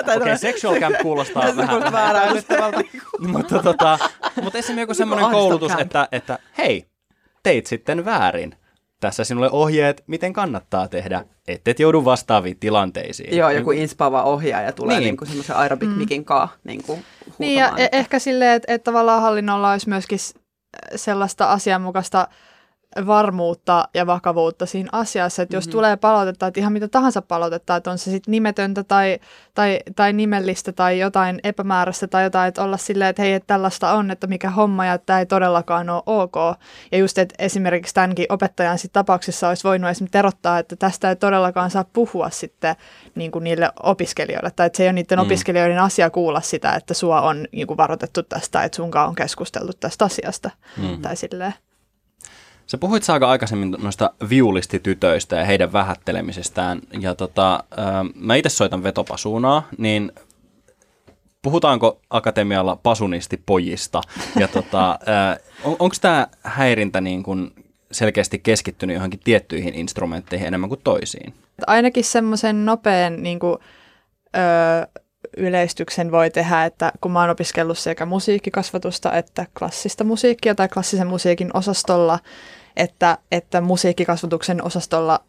Okei, 0.00 0.16
okay, 0.16 0.38
sexual 0.38 0.80
camp 0.80 0.96
kuulostaa 1.02 1.42
vähän, 1.56 1.92
vähän 1.92 2.32
mutta, 3.32 3.62
tota, 3.62 3.98
mutta 4.42 4.58
esimerkiksi 4.58 4.80
joku 4.80 4.94
semmoinen 4.94 5.30
koulutus, 5.30 5.72
että, 5.78 6.08
että 6.12 6.38
hei, 6.58 6.91
teit 7.42 7.66
sitten 7.66 8.04
väärin. 8.04 8.54
Tässä 9.00 9.24
sinulle 9.24 9.50
ohjeet, 9.50 10.04
miten 10.06 10.32
kannattaa 10.32 10.88
tehdä, 10.88 11.24
ettet 11.48 11.80
joudu 11.80 12.04
vastaaviin 12.04 12.58
tilanteisiin. 12.58 13.36
Joo, 13.36 13.50
joku 13.50 13.70
inspaava 13.70 14.22
ohjaaja 14.22 14.72
tulee 14.72 15.00
niin. 15.00 15.16
niin 15.16 15.28
semmoisen 15.28 15.56
aerobic 15.56 15.88
mm. 15.88 15.94
mikin 15.94 16.24
kaa 16.24 16.52
niin 16.64 16.82
kuin 16.82 17.04
Niin 17.38 17.58
ja 17.58 17.72
e- 17.76 17.88
ehkä 17.92 18.18
silleen, 18.18 18.52
että, 18.52 18.74
että 18.74 18.84
tavallaan 18.84 19.22
hallinnolla 19.22 19.72
olisi 19.72 19.88
myöskin 19.88 20.18
sellaista 20.96 21.52
asianmukaista 21.52 22.28
varmuutta 23.06 23.88
ja 23.94 24.06
vakavuutta 24.06 24.66
siinä 24.66 24.88
asiassa, 24.92 25.42
että 25.42 25.56
jos 25.56 25.66
mm-hmm. 25.66 25.72
tulee 25.72 25.96
palautetta, 25.96 26.46
että 26.46 26.60
ihan 26.60 26.72
mitä 26.72 26.88
tahansa 26.88 27.22
palautetta, 27.22 27.76
että 27.76 27.90
on 27.90 27.98
se 27.98 28.10
sitten 28.10 28.32
nimetöntä 28.32 28.84
tai, 28.84 29.18
tai, 29.54 29.80
tai 29.96 30.12
nimellistä 30.12 30.72
tai 30.72 30.98
jotain 30.98 31.40
epämääräistä 31.44 32.06
tai 32.06 32.24
jotain, 32.24 32.48
että 32.48 32.62
olla 32.62 32.76
silleen, 32.76 33.10
että 33.10 33.22
hei, 33.22 33.32
että 33.32 33.46
tällaista 33.46 33.92
on, 33.92 34.10
että 34.10 34.26
mikä 34.26 34.50
homma 34.50 34.86
ja 34.86 34.94
että 34.94 35.06
tämä 35.06 35.18
ei 35.18 35.26
todellakaan 35.26 35.90
ole 35.90 36.02
ok. 36.06 36.34
Ja 36.92 36.98
just, 36.98 37.18
että 37.18 37.34
esimerkiksi 37.38 37.94
tämänkin 37.94 38.26
opettajan 38.28 38.78
sit 38.78 38.92
tapauksessa 38.92 39.48
olisi 39.48 39.64
voinut 39.64 39.90
esimerkiksi 39.90 40.12
terottaa, 40.12 40.58
että 40.58 40.76
tästä 40.76 41.08
ei 41.08 41.16
todellakaan 41.16 41.70
saa 41.70 41.84
puhua 41.92 42.30
sitten 42.30 42.76
niin 43.14 43.30
kuin 43.30 43.44
niille 43.44 43.72
opiskelijoille, 43.82 44.50
tai 44.50 44.66
että 44.66 44.76
se 44.76 44.82
ei 44.82 44.86
ole 44.86 44.92
niiden 44.92 45.18
mm. 45.18 45.22
opiskelijoiden 45.22 45.78
asia 45.78 46.10
kuulla 46.10 46.40
sitä, 46.40 46.74
että 46.74 46.94
sua 46.94 47.20
on 47.20 47.46
niin 47.52 47.66
kuin 47.66 47.76
varoitettu 47.76 48.22
tästä, 48.22 48.64
että 48.64 48.76
sunkaan 48.76 49.08
on 49.08 49.14
keskusteltu 49.14 49.72
tästä 49.80 50.04
asiasta, 50.04 50.50
mm. 50.76 51.02
tai 51.02 51.16
silleen. 51.16 51.54
Sä 52.72 52.78
puhuit 52.78 53.02
Saaga 53.02 53.30
aikaisemmin 53.30 53.76
noista 53.82 54.10
viulistitytöistä 54.28 55.36
ja 55.36 55.44
heidän 55.44 55.72
vähättelemisestään. 55.72 56.80
Ja 57.00 57.14
tota, 57.14 57.54
äh, 57.54 57.84
mä 58.14 58.34
itse 58.34 58.48
soitan 58.48 58.82
vetopasuunaa, 58.82 59.68
niin 59.78 60.12
puhutaanko 61.42 62.00
akatemialla 62.10 62.76
pasunistipojista? 62.76 64.00
Ja 64.38 64.48
tota, 64.48 64.90
äh, 65.30 65.38
on, 65.64 65.76
onko 65.78 65.96
tämä 66.00 66.26
häirintä 66.42 67.00
niin 67.00 67.22
kun 67.22 67.52
selkeästi 67.90 68.38
keskittynyt 68.38 68.94
johonkin 68.94 69.20
tiettyihin 69.24 69.74
instrumentteihin 69.74 70.46
enemmän 70.46 70.68
kuin 70.68 70.80
toisiin? 70.84 71.34
Ainakin 71.66 72.04
semmoisen 72.04 72.64
nopean 72.64 73.22
niin 73.22 73.38
kuin, 73.38 73.58
öö, 74.36 75.02
yleistyksen 75.36 76.10
voi 76.10 76.30
tehdä, 76.30 76.64
että 76.64 76.92
kun 77.00 77.12
mä 77.12 77.20
oon 77.20 77.30
opiskellut 77.30 77.78
sekä 77.78 78.06
musiikkikasvatusta 78.06 79.12
että 79.12 79.46
klassista 79.58 80.04
musiikkia 80.04 80.54
tai 80.54 80.68
klassisen 80.68 81.06
musiikin 81.06 81.50
osastolla, 81.54 82.18
että, 82.76 83.18
että 83.32 83.60
musiikkikasvatuksen 83.60 84.64
osastolla 84.64 85.20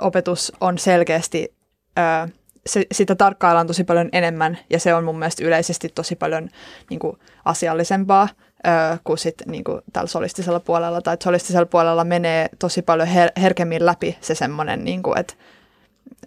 opetus 0.00 0.52
on 0.60 0.78
selkeästi, 0.78 1.54
ää, 1.96 2.28
se, 2.66 2.86
sitä 2.92 3.14
tarkkaillaan 3.14 3.66
tosi 3.66 3.84
paljon 3.84 4.08
enemmän 4.12 4.58
ja 4.70 4.80
se 4.80 4.94
on 4.94 5.04
mun 5.04 5.18
mielestä 5.18 5.44
yleisesti 5.44 5.88
tosi 5.88 6.16
paljon 6.16 6.48
niin 6.90 6.98
kuin, 6.98 7.18
asiallisempaa 7.44 8.28
ää, 8.64 8.98
kuin 9.04 9.18
sit, 9.18 9.34
niin 9.46 9.64
kuin, 9.64 9.80
tällä 9.92 10.08
solistisella 10.08 10.60
puolella. 10.60 11.02
Tai 11.02 11.16
solistisella 11.22 11.66
puolella 11.66 12.04
menee 12.04 12.48
tosi 12.58 12.82
paljon 12.82 13.08
her- 13.08 13.40
herkemmin 13.40 13.86
läpi 13.86 14.18
se 14.20 14.34
semmoinen, 14.34 14.84
niin 14.84 15.02
että 15.16 15.34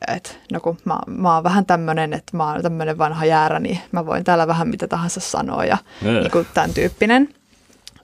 et, 0.07 0.39
no 0.51 0.59
kun 0.59 0.77
mä, 0.85 0.99
mä 1.07 1.35
oon 1.35 1.43
vähän 1.43 1.65
tämmöinen, 1.65 2.13
että 2.13 2.37
mä 2.37 2.51
oon 2.51 2.61
tämmöinen 2.61 2.97
vanha 2.97 3.25
jäärä, 3.25 3.59
niin 3.59 3.79
mä 3.91 4.05
voin 4.05 4.23
täällä 4.23 4.47
vähän 4.47 4.67
mitä 4.67 4.87
tahansa 4.87 5.19
sanoa 5.19 5.65
ja 5.65 5.77
niin 6.01 6.31
kuin 6.31 6.47
tämän 6.53 6.73
tyyppinen. 6.73 7.29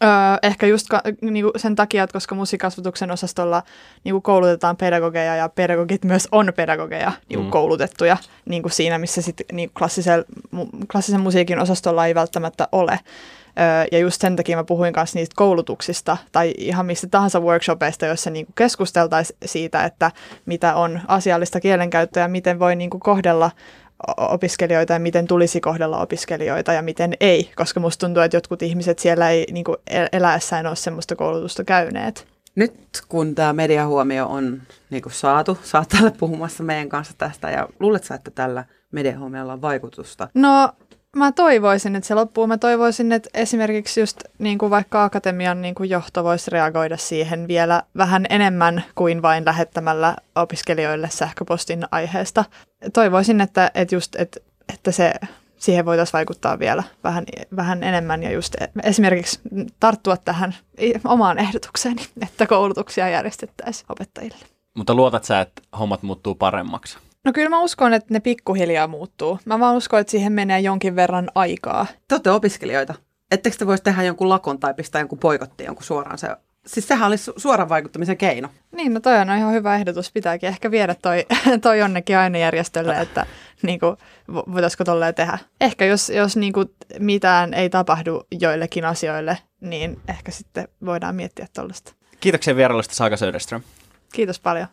Öö, 0.03 0.09
ehkä 0.43 0.67
just 0.67 0.87
ka, 0.89 1.01
niinku 1.21 1.51
sen 1.57 1.75
takia, 1.75 2.03
että 2.03 2.13
koska 2.13 2.35
musiikkasvatuksen 2.35 3.11
osastolla 3.11 3.63
niinku 4.03 4.21
koulutetaan 4.21 4.77
pedagogeja 4.77 5.35
ja 5.35 5.49
pedagogit 5.49 6.05
myös 6.05 6.27
on 6.31 6.53
pedagogeja 6.55 7.11
niinku 7.29 7.43
mm. 7.43 7.51
koulutettuja 7.51 8.17
niinku 8.45 8.69
siinä, 8.69 8.97
missä 8.97 9.21
sit, 9.21 9.41
niinku 9.51 9.73
klassisen, 9.77 10.25
mu, 10.51 10.65
klassisen 10.91 11.21
musiikin 11.21 11.59
osastolla 11.59 12.05
ei 12.05 12.15
välttämättä 12.15 12.67
ole. 12.71 12.99
Öö, 13.59 13.85
ja 13.91 13.99
just 13.99 14.21
sen 14.21 14.35
takia 14.35 14.57
mä 14.57 14.63
puhuin 14.63 14.93
kanssa 14.93 15.19
niistä 15.19 15.33
koulutuksista 15.35 16.17
tai 16.31 16.53
ihan 16.57 16.85
mistä 16.85 17.07
tahansa 17.07 17.39
workshopeista, 17.39 18.05
joissa 18.05 18.29
niinku 18.29 18.51
keskusteltaisiin 18.55 19.37
siitä, 19.45 19.83
että 19.83 20.11
mitä 20.45 20.75
on 20.75 21.01
asiallista 21.07 21.59
kielenkäyttöä 21.59 22.23
ja 22.23 22.27
miten 22.27 22.59
voi 22.59 22.75
niinku 22.75 22.99
kohdella 22.99 23.51
opiskelijoita 24.17 24.93
ja 24.93 24.99
miten 24.99 25.27
tulisi 25.27 25.61
kohdella 25.61 26.01
opiskelijoita 26.01 26.73
ja 26.73 26.81
miten 26.81 27.13
ei, 27.19 27.51
koska 27.55 27.79
musta 27.79 28.05
tuntuu, 28.05 28.23
että 28.23 28.37
jotkut 28.37 28.61
ihmiset 28.61 28.99
siellä 28.99 29.29
ei 29.29 29.45
niin 29.51 29.63
kuin 29.63 29.77
eläessään 30.11 30.67
ole 30.67 30.75
semmoista 30.75 31.15
koulutusta 31.15 31.63
käyneet. 31.63 32.27
Nyt 32.55 32.73
kun 33.09 33.35
tämä 33.35 33.53
mediahuomio 33.53 34.25
on 34.25 34.61
niin 34.89 35.03
kuin 35.03 35.13
saatu, 35.13 35.57
sä 35.63 35.77
oot 35.77 35.89
täällä 35.89 36.11
puhumassa 36.11 36.63
meidän 36.63 36.89
kanssa 36.89 37.13
tästä 37.17 37.51
ja 37.51 37.67
luuletko 37.79 38.13
että 38.13 38.31
tällä 38.31 38.65
mediahuomiolla 38.91 39.53
on 39.53 39.61
vaikutusta? 39.61 40.27
No 40.33 40.69
mä 41.15 41.31
toivoisin, 41.31 41.95
että 41.95 42.07
se 42.07 42.15
loppuu. 42.15 42.47
Mä 42.47 42.57
toivoisin, 42.57 43.11
että 43.11 43.29
esimerkiksi 43.33 43.99
just 43.99 44.23
niin 44.39 44.57
kuin 44.57 44.69
vaikka 44.69 45.03
akatemian 45.03 45.61
niin 45.61 45.75
kuin 45.75 45.89
johto 45.89 46.23
voisi 46.23 46.51
reagoida 46.51 46.97
siihen 46.97 47.47
vielä 47.47 47.83
vähän 47.97 48.25
enemmän 48.29 48.83
kuin 48.95 49.21
vain 49.21 49.45
lähettämällä 49.45 50.15
opiskelijoille 50.35 51.09
sähköpostin 51.09 51.85
aiheesta. 51.91 52.45
Toivoisin, 52.93 53.41
että, 53.41 53.71
että, 53.73 53.95
just, 53.95 54.15
että, 54.15 54.39
että 54.73 54.91
se 54.91 55.13
siihen 55.57 55.85
voitaisiin 55.85 56.13
vaikuttaa 56.13 56.59
vielä 56.59 56.83
vähän, 57.03 57.25
vähän 57.55 57.83
enemmän 57.83 58.23
ja 58.23 58.31
just 58.31 58.55
esimerkiksi 58.83 59.39
tarttua 59.79 60.17
tähän 60.17 60.55
omaan 61.05 61.39
ehdotukseeni, 61.39 62.05
että 62.21 62.47
koulutuksia 62.47 63.09
järjestettäisiin 63.09 63.85
opettajille. 63.89 64.37
Mutta 64.73 64.93
luotat 64.93 65.23
sä, 65.23 65.41
että 65.41 65.61
hommat 65.79 66.03
muuttuu 66.03 66.35
paremmaksi? 66.35 66.97
No 67.25 67.33
kyllä 67.33 67.49
mä 67.49 67.59
uskon, 67.59 67.93
että 67.93 68.13
ne 68.13 68.19
pikkuhiljaa 68.19 68.87
muuttuu. 68.87 69.39
Mä 69.45 69.59
vaan 69.59 69.75
uskon, 69.75 69.99
että 69.99 70.11
siihen 70.11 70.33
menee 70.33 70.59
jonkin 70.59 70.95
verran 70.95 71.29
aikaa. 71.35 71.85
Te 72.07 72.15
olette 72.15 72.31
opiskelijoita. 72.31 72.93
Ettekö 73.31 73.55
te 73.57 73.67
voisi 73.67 73.83
tehdä 73.83 74.03
jonkun 74.03 74.29
lakon 74.29 74.59
tai 74.59 74.73
pistää 74.73 75.01
jonkun 75.01 75.19
poikotti 75.19 75.63
jonkun 75.63 75.83
suoraan 75.83 76.17
se 76.17 76.27
Siis 76.67 76.87
sehän 76.87 77.07
olisi 77.07 77.31
suoran 77.37 77.69
vaikuttamisen 77.69 78.17
keino. 78.17 78.49
Niin, 78.71 78.93
no 78.93 78.99
toi 78.99 79.17
on 79.17 79.29
ihan 79.29 79.53
hyvä 79.53 79.75
ehdotus. 79.75 80.11
Pitääkin 80.11 80.49
ehkä 80.49 80.71
viedä 80.71 80.95
toi, 80.95 81.25
toi 81.61 81.79
jonnekin 81.79 82.17
ainejärjestölle, 82.17 83.01
että 83.01 83.25
niin 83.61 83.79
kuin, 83.79 83.97
voitaisiko 84.27 84.83
tolleen 84.83 85.15
tehdä. 85.15 85.37
Ehkä 85.61 85.85
jos, 85.85 86.09
jos 86.09 86.37
niin 86.37 86.53
kuin, 86.53 86.69
mitään 86.99 87.53
ei 87.53 87.69
tapahdu 87.69 88.23
joillekin 88.39 88.85
asioille, 88.85 89.37
niin 89.61 89.99
ehkä 90.07 90.31
sitten 90.31 90.67
voidaan 90.85 91.15
miettiä 91.15 91.47
tuollaista. 91.55 91.93
Kiitoksia 92.19 92.55
vierailusta 92.55 92.95
Saga 92.95 93.17
Söderström. 93.17 93.61
Kiitos 94.13 94.39
paljon. 94.39 94.67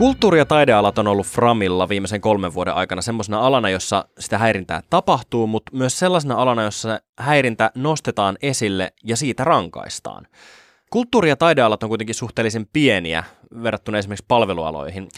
Kulttuuri- 0.00 0.38
ja 0.38 0.46
taidealat 0.46 0.98
on 0.98 1.06
ollut 1.06 1.26
Framilla 1.26 1.88
viimeisen 1.88 2.20
kolmen 2.20 2.54
vuoden 2.54 2.74
aikana 2.74 3.02
semmoisena 3.02 3.40
alana, 3.40 3.70
jossa 3.70 4.04
sitä 4.18 4.38
häirintää 4.38 4.82
tapahtuu, 4.90 5.46
mutta 5.46 5.76
myös 5.76 5.98
sellaisena 5.98 6.34
alana, 6.34 6.62
jossa 6.62 7.00
häirintä 7.18 7.70
nostetaan 7.74 8.38
esille 8.42 8.92
ja 9.04 9.16
siitä 9.16 9.44
rankaistaan. 9.44 10.26
Kulttuuri- 10.90 11.28
ja 11.28 11.36
taidealat 11.36 11.82
on 11.82 11.88
kuitenkin 11.88 12.14
suhteellisen 12.14 12.66
pieniä 12.72 13.24
verrattuna 13.62 13.98
esimerkiksi 13.98 14.24
palvelualoihin. 14.28 15.08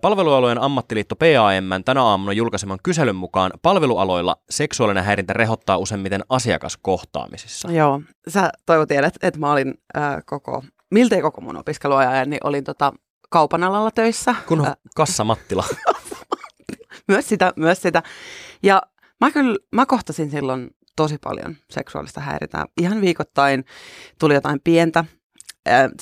Palvelualojen 0.00 0.60
ammattiliitto 0.60 1.16
PAM 1.16 1.84
tänä 1.84 2.02
aamuna 2.02 2.32
julkaiseman 2.32 2.78
kyselyn 2.82 3.16
mukaan 3.16 3.52
palvelualoilla 3.62 4.36
seksuaalinen 4.50 5.04
häirintä 5.04 5.32
rehottaa 5.32 5.78
useimmiten 5.78 6.24
asiakaskohtaamisissa. 6.28 7.72
Joo, 7.72 8.00
sä 8.28 8.50
tiedät, 8.88 9.14
että 9.22 9.40
mä 9.40 9.52
olin 9.52 9.74
äh, 9.96 10.16
koko, 10.26 10.64
miltei 10.90 11.22
koko 11.22 11.40
mun 11.40 11.56
opiskeluajan, 11.56 12.30
niin 12.30 12.40
olin 12.44 12.64
tota, 12.64 12.92
kaupan 13.30 13.64
alalla 13.64 13.90
töissä. 13.90 14.34
Kun 14.46 14.60
on 14.60 14.74
Kassa 14.96 15.24
Mattila. 15.24 15.64
myös 17.08 17.28
sitä, 17.28 17.52
myös 17.56 17.82
sitä. 17.82 18.02
Ja 18.62 18.82
mä 19.20 19.30
kyllä, 19.30 19.58
mä 19.72 19.86
kohtasin 19.86 20.30
silloin 20.30 20.70
tosi 20.96 21.18
paljon 21.18 21.56
seksuaalista 21.70 22.20
häiritää. 22.20 22.64
Ihan 22.80 23.00
viikoittain 23.00 23.64
tuli 24.18 24.34
jotain 24.34 24.60
pientä, 24.64 25.04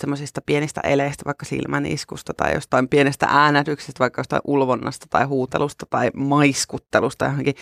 semmoisista 0.00 0.40
pienistä 0.46 0.80
eleistä, 0.80 1.24
vaikka 1.24 1.44
silmäniskusta 1.44 2.34
tai 2.36 2.54
jostain 2.54 2.88
pienestä 2.88 3.26
äänätyksestä, 3.30 3.98
vaikka 3.98 4.20
jostain 4.20 4.42
ulvonnasta 4.44 5.06
tai 5.10 5.24
huutelusta 5.24 5.86
tai 5.90 6.10
maiskuttelusta 6.16 7.24
johonkin 7.24 7.54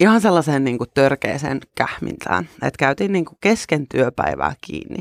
ihan 0.00 0.20
sellaiseen 0.20 0.64
niin 0.64 0.78
kuin 0.78 0.90
törkeeseen 0.94 1.60
kähmintään. 1.74 2.48
Että 2.54 2.78
käytiin 2.78 3.12
niin 3.12 3.24
kuin 3.24 3.38
kesken 3.40 3.86
työpäivää 3.88 4.54
kiinni. 4.60 4.98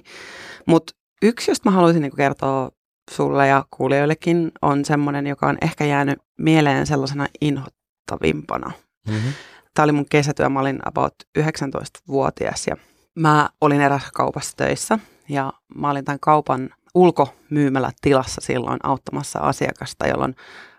Mutta 0.65 0.93
yksi, 1.21 1.51
josta 1.51 1.69
mä 1.69 1.75
haluaisin 1.75 2.01
niin 2.01 2.11
kuin 2.11 2.17
kertoa 2.17 2.71
sulle 3.11 3.47
ja 3.47 3.65
kuulijoillekin 3.71 4.51
on 4.61 4.85
semmoinen, 4.85 5.27
joka 5.27 5.47
on 5.47 5.57
ehkä 5.61 5.85
jäänyt 5.85 6.19
mieleen 6.37 6.87
sellaisena 6.87 7.27
inhottavimpana. 7.41 8.71
Mm-hmm. 9.07 9.33
Tämä 9.73 9.83
oli 9.83 9.91
mun 9.91 10.09
kesätyö, 10.09 10.49
mä 10.49 10.59
olin 10.59 10.79
about 10.85 11.13
19-vuotias 11.39 12.67
ja 12.67 12.75
mä 13.15 13.49
olin 13.61 13.81
erässä 13.81 14.09
kaupassa 14.13 14.57
töissä 14.57 14.99
ja 15.29 15.53
mä 15.75 15.89
olin 15.89 16.05
tämän 16.05 16.19
kaupan 16.19 16.69
ulkomyymälä 16.95 17.91
tilassa 18.01 18.41
silloin 18.41 18.79
auttamassa 18.83 19.39
asiakasta, 19.39 20.07
jolloin 20.07 20.35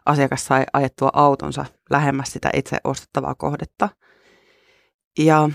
asiakas 0.07 0.47
sai 0.47 0.65
ajettua 0.73 1.11
autonsa 1.13 1.65
lähemmäs 1.91 2.33
sitä 2.33 2.51
itse 2.55 2.77
ostettavaa 2.85 3.35
kohdetta. 3.35 3.89
Ja 5.19 5.51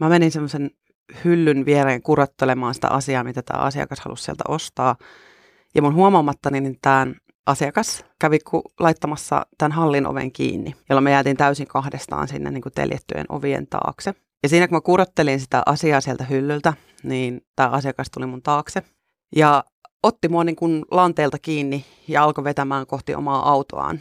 mä 0.00 0.08
menin 0.08 0.30
semmoisen 0.30 0.70
hyllyn 1.24 1.66
viereen 1.66 2.02
kurottelemaan 2.02 2.74
sitä 2.74 2.88
asiaa, 2.88 3.24
mitä 3.24 3.42
tämä 3.42 3.60
asiakas 3.60 4.00
halusi 4.00 4.24
sieltä 4.24 4.44
ostaa. 4.48 4.96
Ja 5.74 5.82
mun 5.82 5.94
huomaamattani 5.94 6.60
niin 6.60 6.78
tämän 6.82 7.14
asiakas 7.46 8.04
kävi 8.18 8.38
laittamassa 8.80 9.46
tämän 9.58 9.72
hallin 9.72 10.06
oven 10.06 10.32
kiinni, 10.32 10.74
jolloin 10.88 11.04
me 11.04 11.10
jäätiin 11.10 11.36
täysin 11.36 11.66
kahdestaan 11.66 12.28
sinne 12.28 12.50
niin 12.50 12.62
kuin 12.62 12.72
teljettyjen 12.72 13.26
ovien 13.28 13.66
taakse. 13.66 14.14
Ja 14.42 14.48
siinä 14.48 14.68
kun 14.68 14.76
mä 14.76 14.80
kurottelin 14.80 15.40
sitä 15.40 15.62
asiaa 15.66 16.00
sieltä 16.00 16.24
hyllyltä, 16.24 16.72
niin 17.02 17.40
tämä 17.56 17.68
asiakas 17.68 18.10
tuli 18.10 18.26
mun 18.26 18.42
taakse 18.42 18.82
ja 19.36 19.64
otti 20.02 20.28
mua 20.28 20.44
niin 20.44 20.56
kuin 20.56 20.84
lanteelta 20.90 21.38
kiinni 21.38 21.84
ja 22.08 22.24
alkoi 22.24 22.44
vetämään 22.44 22.86
kohti 22.86 23.14
omaa 23.14 23.50
autoaan. 23.50 24.00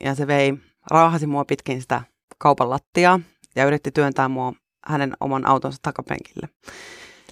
Ja 0.00 0.14
se 0.14 0.26
vei, 0.26 0.54
raahasi 0.90 1.26
mua 1.26 1.44
pitkin 1.44 1.82
sitä 1.82 2.02
kaupan 2.38 2.70
lattiaa 2.70 3.20
ja 3.56 3.64
yritti 3.64 3.90
työntää 3.90 4.28
mua 4.28 4.52
hänen 4.86 5.16
oman 5.20 5.46
autonsa 5.46 5.78
takapenkille. 5.82 6.48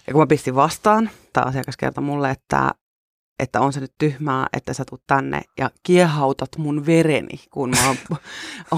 Ja 0.06 0.12
kun 0.12 0.22
mä 0.22 0.26
pistin 0.26 0.54
vastaan, 0.54 1.10
tämä 1.32 1.46
asiakas 1.46 1.76
kertoi 1.76 2.04
mulle, 2.04 2.30
että 2.30 2.70
että 3.40 3.60
on 3.60 3.72
se 3.72 3.80
nyt 3.80 3.92
tyhmää, 3.98 4.46
että 4.52 4.72
sä 4.72 4.84
tulet 4.84 5.02
tänne 5.06 5.42
ja 5.58 5.70
kiehautat 5.82 6.48
mun 6.58 6.86
vereni, 6.86 7.40
kun 7.50 7.70
mä 7.70 7.86
oon, 7.86 7.96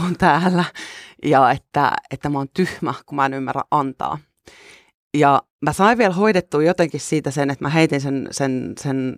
oon 0.02 0.16
täällä. 0.18 0.64
Ja 1.24 1.50
että, 1.50 1.92
että 2.10 2.28
mä 2.28 2.38
oon 2.38 2.48
tyhmä, 2.54 2.94
kun 3.06 3.16
mä 3.16 3.26
en 3.26 3.34
ymmärrä 3.34 3.62
antaa. 3.70 4.18
Ja 5.16 5.42
mä 5.62 5.72
sain 5.72 5.98
vielä 5.98 6.14
hoidettua 6.14 6.62
jotenkin 6.62 7.00
siitä 7.00 7.30
sen, 7.30 7.50
että 7.50 7.64
mä 7.64 7.68
heitin 7.68 8.00
sen, 8.00 8.28
sen, 8.30 8.72
sen 8.80 9.16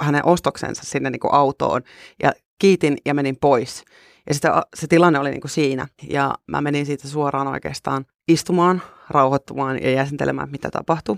hänen 0.00 0.26
ostoksensa 0.26 0.82
sinne 0.84 1.10
niin 1.10 1.20
kuin 1.20 1.34
autoon 1.34 1.82
ja 2.22 2.32
kiitin 2.58 2.96
ja 3.06 3.14
menin 3.14 3.36
pois. 3.40 3.84
Ja 4.28 4.34
sitten 4.34 4.52
se 4.76 4.86
tilanne 4.86 5.18
oli 5.18 5.30
niin 5.30 5.40
kuin 5.40 5.50
siinä. 5.50 5.88
Ja 6.10 6.34
mä 6.46 6.60
menin 6.60 6.86
siitä 6.86 7.08
suoraan 7.08 7.48
oikeastaan 7.48 8.06
istumaan, 8.28 8.82
rauhoittumaan 9.10 9.82
ja 9.82 9.90
jäsentelemään, 9.90 10.50
mitä 10.50 10.70
tapahtui. 10.70 11.16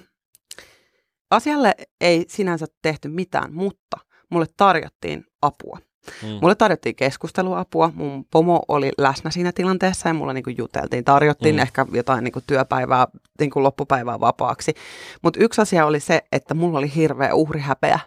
Asialle 1.30 1.74
ei 2.00 2.24
sinänsä 2.28 2.66
tehty 2.82 3.08
mitään, 3.08 3.54
mutta 3.54 3.96
mulle 4.30 4.46
tarjottiin 4.56 5.24
apua. 5.42 5.78
Mm. 6.22 6.28
Mulle 6.42 6.54
tarjottiin 6.54 6.96
keskusteluapua, 6.96 7.92
mun 7.94 8.24
pomo 8.30 8.62
oli 8.68 8.92
läsnä 8.98 9.30
siinä 9.30 9.52
tilanteessa 9.52 10.08
ja 10.08 10.14
mulla 10.14 10.32
niinku 10.32 10.50
juteltiin, 10.50 11.04
tarjottiin 11.04 11.54
mm. 11.54 11.62
ehkä 11.62 11.86
jotain 11.92 12.24
niinku 12.24 12.40
työpäivää, 12.46 13.06
niinku 13.40 13.62
loppupäivää 13.62 14.20
vapaaksi. 14.20 14.74
Mutta 15.22 15.40
yksi 15.42 15.60
asia 15.60 15.86
oli 15.86 16.00
se, 16.00 16.22
että 16.32 16.54
mulla 16.54 16.78
oli 16.78 16.94
hirveä 16.94 17.34
uhrihäpeä. 17.34 18.00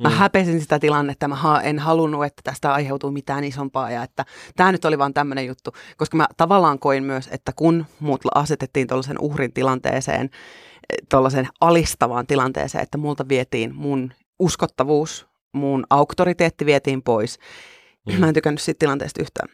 Mä 0.00 0.08
mm. 0.08 0.14
häpesin 0.14 0.60
sitä 0.60 0.78
tilannetta, 0.78 1.28
mä 1.28 1.60
en 1.62 1.78
halunnut, 1.78 2.24
että 2.24 2.42
tästä 2.44 2.72
aiheutuu 2.72 3.10
mitään 3.10 3.44
isompaa 3.44 3.90
ja 3.90 4.02
että 4.02 4.24
tämä 4.56 4.72
nyt 4.72 4.84
oli 4.84 4.98
vaan 4.98 5.14
tämmöinen 5.14 5.46
juttu, 5.46 5.72
koska 5.96 6.16
mä 6.16 6.26
tavallaan 6.36 6.78
koin 6.78 7.04
myös, 7.04 7.28
että 7.32 7.52
kun 7.56 7.86
mut 8.00 8.20
asetettiin 8.34 8.86
tuollaisen 8.86 9.18
uhrin 9.18 9.52
tilanteeseen, 9.52 10.30
tuollaisen 11.08 11.46
alistavaan 11.60 12.26
tilanteeseen, 12.26 12.82
että 12.82 12.98
multa 12.98 13.28
vietiin 13.28 13.74
mun 13.74 14.12
uskottavuus, 14.38 15.26
mun 15.52 15.86
auktoriteetti 15.90 16.66
vietiin 16.66 17.02
pois. 17.02 17.38
Mm. 18.06 18.20
Mä 18.20 18.28
en 18.28 18.34
tykännyt 18.34 18.60
siitä 18.60 18.78
tilanteesta 18.78 19.22
yhtään. 19.22 19.48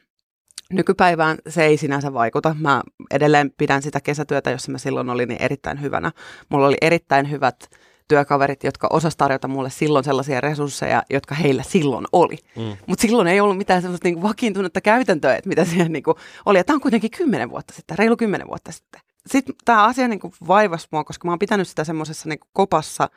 Nykypäivään 0.73 1.39
se 1.49 1.65
ei 1.65 1.77
sinänsä 1.77 2.13
vaikuta. 2.13 2.57
Mä 2.61 2.83
edelleen 3.11 3.51
pidän 3.59 3.83
sitä 3.83 4.01
kesätyötä, 4.01 4.51
jossa 4.51 4.73
mä 4.73 4.79
silloin 4.79 5.11
olin, 5.11 5.29
niin 5.29 5.43
erittäin 5.43 5.83
hyvänä. 5.83 6.13
Mulla 6.49 6.67
oli 6.67 6.77
erittäin 6.81 7.31
hyvät 7.31 7.71
työkaverit, 8.09 8.65
jotka 8.65 8.89
osas 8.91 9.17
tarjota 9.17 9.49
mulle 9.49 9.71
silloin 9.71 10.05
sellaisia 10.05 10.41
resursseja, 10.41 11.03
jotka 11.11 11.35
heillä 11.35 11.63
silloin 11.63 12.07
oli. 12.13 12.39
Mm. 12.57 12.77
Mutta 12.87 13.03
silloin 13.03 13.29
ei 13.29 13.41
ollut 13.41 13.59
mitään 13.59 13.83
sellaista 13.83 14.09
niin 14.09 14.23
vakiintunutta 14.23 14.81
käytäntöä, 14.81 15.37
että 15.37 15.49
mitä 15.49 15.65
siellä 15.65 15.89
niin 15.89 16.05
oli. 16.47 16.59
Ja 16.59 16.65
tämä 16.65 16.75
on 16.75 16.81
kuitenkin 16.81 17.11
kymmenen 17.11 17.51
vuotta 17.51 17.75
sitten, 17.75 17.99
reilu 17.99 18.17
kymmenen 18.17 18.49
vuotta 18.49 18.73
sitten. 18.73 19.01
Sitten 19.27 19.55
tämä 19.65 19.85
asia 19.85 20.09
niin 20.09 20.21
vaivasi 20.49 20.89
mua, 20.91 21.05
koska 21.05 21.29
mä 21.29 21.33
oon 21.33 21.39
pitänyt 21.39 21.69
sitä 21.69 21.85
semmoisessa 21.85 22.29
niin 22.29 22.39
kopassa, 22.53 23.11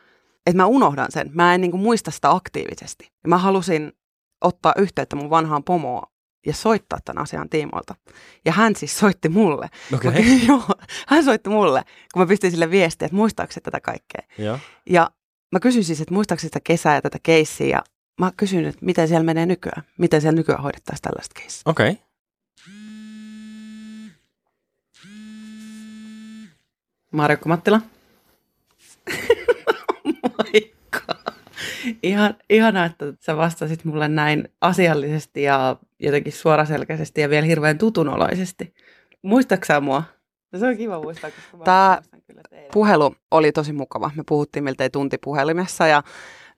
että 0.46 0.58
mä 0.58 0.66
unohdan 0.66 1.08
sen. 1.10 1.32
Mä 1.34 1.56
en 1.56 1.62
niin 1.62 1.72
kuin 1.72 1.82
muista 1.82 2.12
sitä 2.12 2.32
aktiivisesti. 2.32 3.12
Ja 3.24 3.30
mä 3.30 3.38
halusin 3.38 3.92
ottaa 4.42 4.74
yhteyttä 4.78 5.16
mun 5.16 5.30
vanhaan 5.30 5.64
pomoon 5.64 6.04
ja 6.46 6.54
soittaa 6.54 7.00
tämän 7.06 7.24
asian 7.24 7.50
tiimoilta. 7.50 7.96
Ja 8.46 8.52
hän 8.52 8.76
siis 8.76 9.00
soitti 9.00 9.30
mulle. 9.30 9.70
Okay. 9.94 10.12
Mä, 10.14 10.20
joo, 10.48 10.64
hän 11.08 11.24
soitti 11.24 11.50
mulle, 11.50 11.84
kun 12.14 12.22
mä 12.22 12.28
pystyin 12.28 12.52
sille 12.52 12.72
viestiä, 12.72 13.06
että 13.06 13.16
muistaako 13.16 13.54
se 13.54 13.62
tätä 13.62 13.80
kaikkea. 13.80 14.22
Ja. 14.38 14.60
Ja 14.90 15.12
mä 15.52 15.60
kysyin 15.60 15.84
siis, 15.84 16.02
että 16.02 16.14
muistaako 16.14 16.42
sitä 16.42 16.60
kesää 16.64 16.96
ja 16.96 17.02
tätä 17.02 17.18
keissiä. 17.24 17.68
Ja 17.68 17.84
mä 18.20 18.32
kysyin, 18.38 18.66
että 18.66 18.86
miten 18.86 19.08
siellä 19.08 19.24
menee 19.24 19.46
nykyään. 19.46 19.84
Miten 19.98 20.22
siellä 20.22 20.36
nykyään 20.36 20.64
hoidettaisiin 20.64 21.02
tällaista 21.02 21.40
keissiä. 21.40 21.62
Okei. 21.66 21.92
Okay. 21.92 22.04
Marjukka 27.12 27.50
Mattila. 27.50 27.82
Moikka. 30.38 30.79
Ihan, 32.04 32.36
ihanaa, 32.50 32.86
että 32.86 33.06
sä 33.20 33.38
vastasit 33.38 33.86
mulle 33.86 34.08
näin 34.08 34.50
asiallisesti 34.62 35.44
ja 35.44 35.76
jotenkin 36.00 36.34
suoraselkäisesti 36.34 37.22
ja 37.22 37.30
vielä 37.30 37.46
hirveän 37.46 37.78
tutunoloisesti. 37.78 38.74
Muistaaksä 39.22 39.80
mua? 39.80 40.04
No 40.52 40.60
se 40.60 40.68
on 40.68 40.78
kiva 40.78 41.02
muistaa, 41.02 41.32
koska 41.32 41.58
mä 41.58 41.64
Tää 41.64 42.02
kyllä 42.28 42.42
puhelu 42.74 43.16
oli 43.32 43.52
tosi 43.52 43.74
mukava. 43.74 44.12
Me 44.16 44.24
puhuttiin 44.28 44.64
miltei 44.64 44.90
tunti 44.90 45.18
puhelimessa 45.24 45.88
ja 45.88 46.04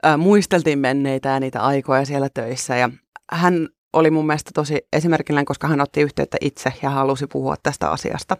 äh, 0.06 0.18
muisteltiin 0.18 0.80
menneitä 0.80 1.30
ja 1.30 1.40
niitä 1.40 1.62
aikoja 1.62 2.06
siellä 2.06 2.30
töissä. 2.34 2.76
Ja 2.76 2.90
hän 3.32 3.68
oli 3.94 4.12
mun 4.12 4.28
mielestä 4.28 4.52
tosi 4.54 4.78
esimerkillinen, 4.94 5.46
koska 5.46 5.68
hän 5.68 5.82
otti 5.82 6.02
yhteyttä 6.02 6.38
itse 6.42 6.74
ja 6.82 6.90
halusi 6.90 7.28
puhua 7.28 7.56
tästä 7.64 7.92
asiasta. 7.92 8.38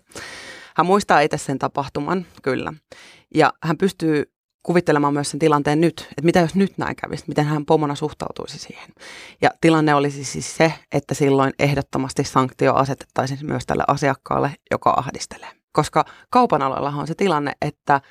Hän 0.76 0.86
muistaa 0.86 1.20
itse 1.20 1.38
sen 1.38 1.60
tapahtuman, 1.60 2.26
kyllä. 2.44 2.74
Ja 3.36 3.54
hän 3.64 3.78
pystyy 3.78 4.32
kuvittelemaan 4.64 5.14
myös 5.14 5.32
sen 5.32 5.40
tilanteen 5.40 5.82
nyt, 5.82 6.08
että 6.10 6.22
mitä 6.26 6.40
jos 6.40 6.56
nyt 6.56 6.78
näin 6.78 6.96
kävisi, 6.96 7.24
miten 7.28 7.46
hän 7.46 7.66
pomona 7.66 7.96
suhtautuisi 7.96 8.60
siihen. 8.60 8.90
Ja 9.42 9.50
tilanne 9.62 9.96
olisi 9.96 10.24
siis 10.24 10.58
se, 10.58 10.74
että 10.92 11.14
silloin 11.14 11.54
ehdottomasti 11.60 12.24
sanktio 12.24 12.74
asetettaisiin 12.74 13.46
myös 13.46 13.66
tälle 13.66 13.84
asiakkaalle, 13.88 14.56
joka 14.72 14.94
ahdistelee. 14.98 15.50
Koska 15.72 16.06
kaupan 16.30 16.62
alallahan 16.62 17.00
on 17.02 17.08
se 17.08 17.16
tilanne, 17.16 17.52
että 17.62 18.02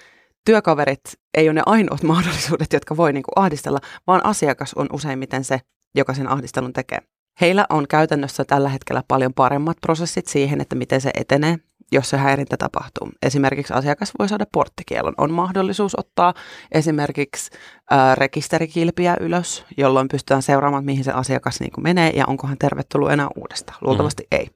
työkaverit 0.44 1.00
ei 1.34 1.48
ole 1.48 1.54
ne 1.54 1.62
ainoat 1.66 2.02
mahdollisuudet, 2.12 2.72
jotka 2.72 2.96
voi 2.96 3.12
niin 3.12 3.22
kuin 3.22 3.44
ahdistella, 3.44 3.78
vaan 4.06 4.26
asiakas 4.26 4.74
on 4.74 4.86
useimmiten 4.92 5.44
se, 5.44 5.60
joka 5.94 6.14
sen 6.14 6.28
ahdistelun 6.28 6.72
tekee. 6.72 6.98
Heillä 7.40 7.66
on 7.70 7.88
käytännössä 7.88 8.44
tällä 8.44 8.68
hetkellä 8.68 9.02
paljon 9.08 9.34
paremmat 9.34 9.76
prosessit 9.80 10.26
siihen, 10.26 10.60
että 10.60 10.74
miten 10.74 11.00
se 11.00 11.10
etenee 11.14 11.58
jos 11.92 12.10
se 12.10 12.16
häirintä 12.16 12.56
tapahtuu. 12.56 13.08
Esimerkiksi 13.22 13.72
asiakas 13.72 14.12
voi 14.18 14.28
saada 14.28 14.46
porttikielon. 14.52 15.14
On 15.18 15.32
mahdollisuus 15.32 15.98
ottaa 15.98 16.34
esimerkiksi 16.72 17.50
ää, 17.90 18.14
rekisterikilpiä 18.14 19.16
ylös, 19.20 19.64
jolloin 19.76 20.08
pystytään 20.08 20.42
seuraamaan, 20.42 20.84
mihin 20.84 21.04
se 21.04 21.12
asiakas 21.12 21.60
niin 21.60 21.72
kuin 21.72 21.82
menee 21.82 22.10
ja 22.10 22.24
onko 22.26 22.46
hän 22.46 22.58
tervetullut 22.58 23.12
enää 23.12 23.28
uudestaan. 23.36 23.78
Luultavasti 23.80 24.22
mm. 24.22 24.38
ei. 24.38 24.50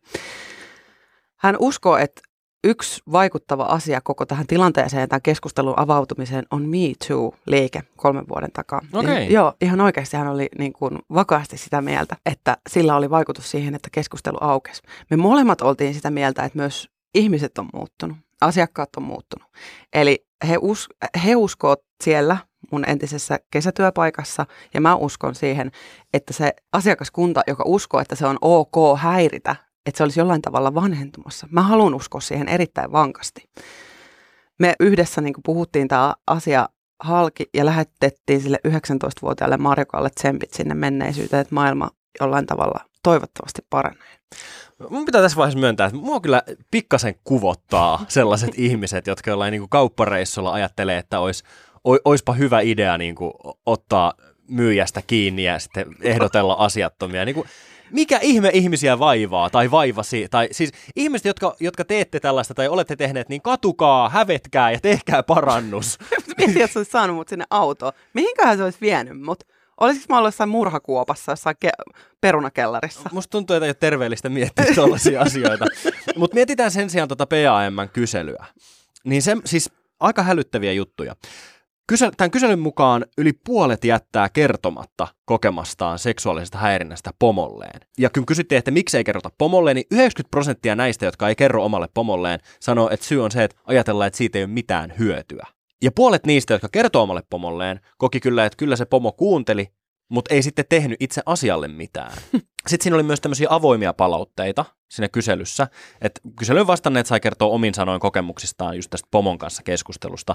Hän 1.36 1.56
uskoo, 1.58 1.96
että 1.96 2.22
yksi 2.64 3.02
vaikuttava 3.12 3.62
asia 3.62 4.00
koko 4.00 4.26
tähän 4.26 4.46
tilanteeseen 4.46 5.00
ja 5.00 5.08
tämän 5.08 5.22
keskustelun 5.22 5.74
avautumiseen 5.76 6.44
on 6.50 6.68
Me 6.68 6.92
Too-liike 7.08 7.82
kolmen 7.96 8.28
vuoden 8.28 8.52
takaa. 8.52 8.80
Okay. 8.92 9.14
Ja, 9.14 9.30
joo, 9.30 9.54
ihan 9.60 9.80
oikeasti 9.80 10.16
hän 10.16 10.28
oli 10.28 10.48
niin 10.58 10.72
kuin 10.72 10.98
vakaasti 11.14 11.56
sitä 11.56 11.82
mieltä, 11.82 12.16
että 12.26 12.56
sillä 12.70 12.96
oli 12.96 13.10
vaikutus 13.10 13.50
siihen, 13.50 13.74
että 13.74 13.88
keskustelu 13.92 14.38
aukesi. 14.40 14.82
Me 15.10 15.16
molemmat 15.16 15.60
oltiin 15.60 15.94
sitä 15.94 16.10
mieltä, 16.10 16.44
että 16.44 16.58
myös 16.58 16.93
ihmiset 17.14 17.58
on 17.58 17.68
muuttunut, 17.74 18.16
asiakkaat 18.40 18.96
on 18.96 19.02
muuttunut. 19.02 19.48
Eli 19.92 20.26
he, 20.48 20.58
us, 20.60 20.88
he 21.24 21.36
uskoo 21.36 21.76
siellä 22.04 22.36
mun 22.70 22.84
entisessä 22.88 23.38
kesätyöpaikassa 23.50 24.46
ja 24.74 24.80
mä 24.80 24.94
uskon 24.94 25.34
siihen, 25.34 25.70
että 26.12 26.32
se 26.32 26.54
asiakaskunta, 26.72 27.40
joka 27.46 27.64
uskoo, 27.66 28.00
että 28.00 28.16
se 28.16 28.26
on 28.26 28.38
ok 28.40 28.98
häiritä, 28.98 29.56
että 29.86 29.98
se 29.98 30.04
olisi 30.04 30.20
jollain 30.20 30.42
tavalla 30.42 30.74
vanhentumassa. 30.74 31.48
Mä 31.50 31.62
haluan 31.62 31.94
uskoa 31.94 32.20
siihen 32.20 32.48
erittäin 32.48 32.92
vankasti. 32.92 33.48
Me 34.58 34.74
yhdessä 34.80 35.20
niin 35.20 35.34
puhuttiin 35.44 35.88
tämä 35.88 36.14
asia 36.26 36.68
halki 37.00 37.48
ja 37.54 37.64
lähetettiin 37.64 38.40
sille 38.40 38.58
19-vuotiaalle 38.68 39.56
Marjokalle 39.56 40.10
tsempit 40.10 40.52
sinne 40.52 40.74
menneisyyteen, 40.74 41.40
että 41.40 41.54
maailma 41.54 41.90
jollain 42.20 42.46
tavalla 42.46 42.80
toivottavasti 43.02 43.62
paranee. 43.70 44.18
Mun 44.90 45.04
pitää 45.04 45.22
tässä 45.22 45.36
vaiheessa 45.36 45.58
myöntää, 45.58 45.86
että 45.86 45.98
mua 45.98 46.20
kyllä 46.20 46.42
pikkasen 46.70 47.14
kuvottaa 47.24 48.04
sellaiset 48.08 48.50
ihmiset, 48.68 49.06
jotka 49.06 49.30
jollain 49.30 49.52
niin 49.52 49.60
kuin 49.60 49.70
kauppareissulla 49.70 50.52
ajattelee, 50.52 50.98
että 50.98 51.20
olisi, 51.20 51.44
oispa 52.04 52.32
hyvä 52.32 52.60
idea 52.60 52.98
niin 52.98 53.14
kuin 53.14 53.32
ottaa 53.66 54.12
myyjästä 54.48 55.02
kiinni 55.06 55.44
ja 55.44 55.58
sitten 55.58 55.86
ehdotella 56.00 56.54
asiattomia. 56.54 57.24
Niin 57.24 57.34
kuin, 57.34 57.48
mikä 57.90 58.18
ihme 58.22 58.50
ihmisiä 58.52 58.98
vaivaa 58.98 59.50
tai 59.50 59.70
vaivasi, 59.70 60.26
tai 60.30 60.48
siis 60.52 60.72
ihmiset, 60.96 61.24
jotka, 61.24 61.56
jotka 61.60 61.84
teette 61.84 62.20
tällaista 62.20 62.54
tai 62.54 62.68
olette 62.68 62.96
tehneet, 62.96 63.28
niin 63.28 63.42
katukaa, 63.42 64.08
hävetkää 64.08 64.70
ja 64.70 64.80
tehkää 64.80 65.22
parannus. 65.22 65.98
Mietin, 66.38 66.60
jos 66.60 66.76
olisi 66.76 66.90
saanut 66.90 67.16
mut 67.16 67.28
sinne 67.28 67.44
autoon. 67.50 67.92
Mihinköhän 68.14 68.56
se 68.56 68.64
olisi 68.64 68.78
vienyt 68.80 69.20
mut? 69.20 69.44
Olisiko 69.80 70.06
mä 70.08 70.18
ollut 70.18 70.28
jossain 70.28 70.50
murhakuopassa, 70.50 71.32
jossain 71.32 71.56
ke- 71.66 71.94
perunakellarissa? 72.20 73.10
Musta 73.12 73.30
tuntuu, 73.30 73.56
että 73.56 73.66
ei 73.66 73.68
ole 73.68 73.74
terveellistä 73.74 74.28
miettiä 74.28 74.64
tällaisia 74.74 75.20
asioita. 75.26 75.64
Mutta 76.16 76.34
mietitään 76.34 76.70
sen 76.70 76.90
sijaan 76.90 77.08
tuota 77.08 77.26
PAM-kyselyä. 77.26 78.46
Niin 79.04 79.22
se, 79.22 79.36
siis 79.44 79.70
aika 80.00 80.22
hälyttäviä 80.22 80.72
juttuja. 80.72 81.16
Kysel, 81.86 82.10
tämän 82.16 82.30
kyselyn 82.30 82.58
mukaan 82.58 83.06
yli 83.18 83.32
puolet 83.32 83.84
jättää 83.84 84.28
kertomatta 84.28 85.08
kokemastaan 85.24 85.98
seksuaalisesta 85.98 86.58
häirinnästä 86.58 87.10
pomolleen. 87.18 87.80
Ja 87.98 88.10
kun 88.10 88.26
kysyttiin, 88.26 88.58
että 88.58 88.70
miksi 88.70 88.96
ei 88.96 89.04
kerrota 89.04 89.30
pomolleen, 89.38 89.74
niin 89.74 89.86
90 89.90 90.30
prosenttia 90.30 90.74
näistä, 90.74 91.04
jotka 91.04 91.28
ei 91.28 91.36
kerro 91.36 91.64
omalle 91.64 91.88
pomolleen, 91.94 92.40
sanoo, 92.60 92.90
että 92.90 93.06
syy 93.06 93.24
on 93.24 93.30
se, 93.30 93.44
että 93.44 93.56
ajatellaan, 93.64 94.06
että 94.06 94.16
siitä 94.16 94.38
ei 94.38 94.44
ole 94.44 94.52
mitään 94.52 94.92
hyötyä. 94.98 95.46
Ja 95.84 95.92
puolet 95.92 96.26
niistä, 96.26 96.54
jotka 96.54 96.68
kertoo 96.72 97.02
omalle 97.02 97.22
pomolleen, 97.30 97.80
koki 97.98 98.20
kyllä, 98.20 98.44
että 98.44 98.56
kyllä 98.56 98.76
se 98.76 98.84
pomo 98.84 99.12
kuunteli, 99.12 99.68
mutta 100.08 100.34
ei 100.34 100.42
sitten 100.42 100.64
tehnyt 100.68 100.96
itse 101.00 101.22
asialle 101.26 101.68
mitään. 101.68 102.12
Sitten 102.68 102.82
siinä 102.84 102.94
oli 102.94 103.02
myös 103.02 103.20
tämmöisiä 103.20 103.48
avoimia 103.50 103.92
palautteita 103.92 104.64
siinä 104.90 105.08
kyselyssä, 105.08 105.66
että 106.00 106.20
kyselyyn 106.38 106.66
vastanneet 106.66 107.06
sai 107.06 107.20
kertoa 107.20 107.48
omin 107.48 107.74
sanoin 107.74 108.00
kokemuksistaan 108.00 108.76
just 108.76 108.90
tästä 108.90 109.08
pomon 109.10 109.38
kanssa 109.38 109.62
keskustelusta, 109.62 110.34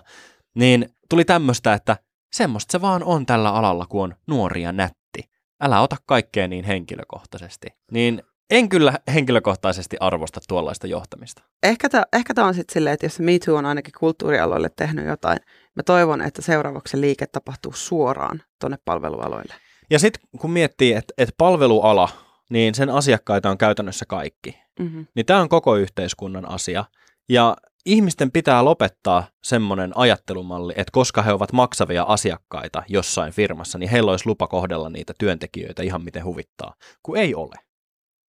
niin 0.56 0.90
tuli 1.10 1.26
tämmöistä, 1.26 1.74
että 1.74 1.98
semmoista 2.34 2.72
se 2.72 2.82
vaan 2.82 3.04
on 3.04 3.26
tällä 3.26 3.54
alalla, 3.54 3.86
kun 3.86 4.04
on 4.04 4.16
nuori 4.28 4.62
ja 4.62 4.72
nätti. 4.72 5.30
Älä 5.62 5.82
ota 5.82 5.96
kaikkea 6.06 6.48
niin 6.48 6.66
henkilökohtaisesti. 6.66 7.68
Niin 7.92 8.24
en 8.50 8.70
kyllä 8.70 8.94
henkilökohtaisesti 9.14 9.98
arvosta 10.00 10.40
tuollaista 10.48 10.88
johtamista. 10.88 11.44
Ehkä 11.64 11.90
tämä 11.90 12.04
ehkä 12.14 12.34
on 12.46 12.54
sitten 12.54 12.74
silleen, 12.74 12.94
että 12.94 13.06
jos 13.06 13.20
Me 13.20 13.40
Too 13.46 13.58
on 13.58 13.66
ainakin 13.66 13.94
kulttuurialoille 14.00 14.70
tehnyt 14.76 15.06
jotain, 15.06 15.40
mä 15.76 15.84
toivon, 15.84 16.22
että 16.22 16.42
seuraavaksi 16.42 16.92
se 16.92 17.02
liike 17.02 17.28
tapahtuu 17.28 17.74
suoraan 17.74 18.42
tuonne 18.60 18.78
palvelualoille. 18.86 19.54
Ja 19.90 20.00
sitten 20.00 20.22
kun 20.40 20.52
miettii, 20.52 20.94
että, 20.94 21.14
että 21.18 21.36
palveluala, 21.38 22.10
niin 22.50 22.76
sen 22.76 22.90
asiakkaita 22.90 23.50
on 23.50 23.58
käytännössä 23.58 24.06
kaikki. 24.06 24.60
Mm-hmm. 24.80 25.08
Niin 25.16 25.26
tämä 25.26 25.42
on 25.42 25.50
koko 25.50 25.76
yhteiskunnan 25.76 26.50
asia. 26.50 26.86
Ja 27.30 27.58
ihmisten 27.86 28.32
pitää 28.32 28.66
lopettaa 28.66 29.28
semmoinen 29.44 29.92
ajattelumalli, 29.96 30.74
että 30.76 30.92
koska 30.92 31.22
he 31.22 31.34
ovat 31.34 31.52
maksavia 31.52 32.04
asiakkaita 32.04 32.84
jossain 32.88 33.34
firmassa, 33.34 33.78
niin 33.78 33.90
heillä 33.90 34.12
olisi 34.12 34.28
lupa 34.28 34.48
kohdella 34.48 34.90
niitä 34.90 35.14
työntekijöitä 35.20 35.84
ihan 35.84 36.04
miten 36.04 36.26
huvittaa, 36.26 36.74
kun 37.04 37.18
ei 37.18 37.36
ole. 37.36 37.56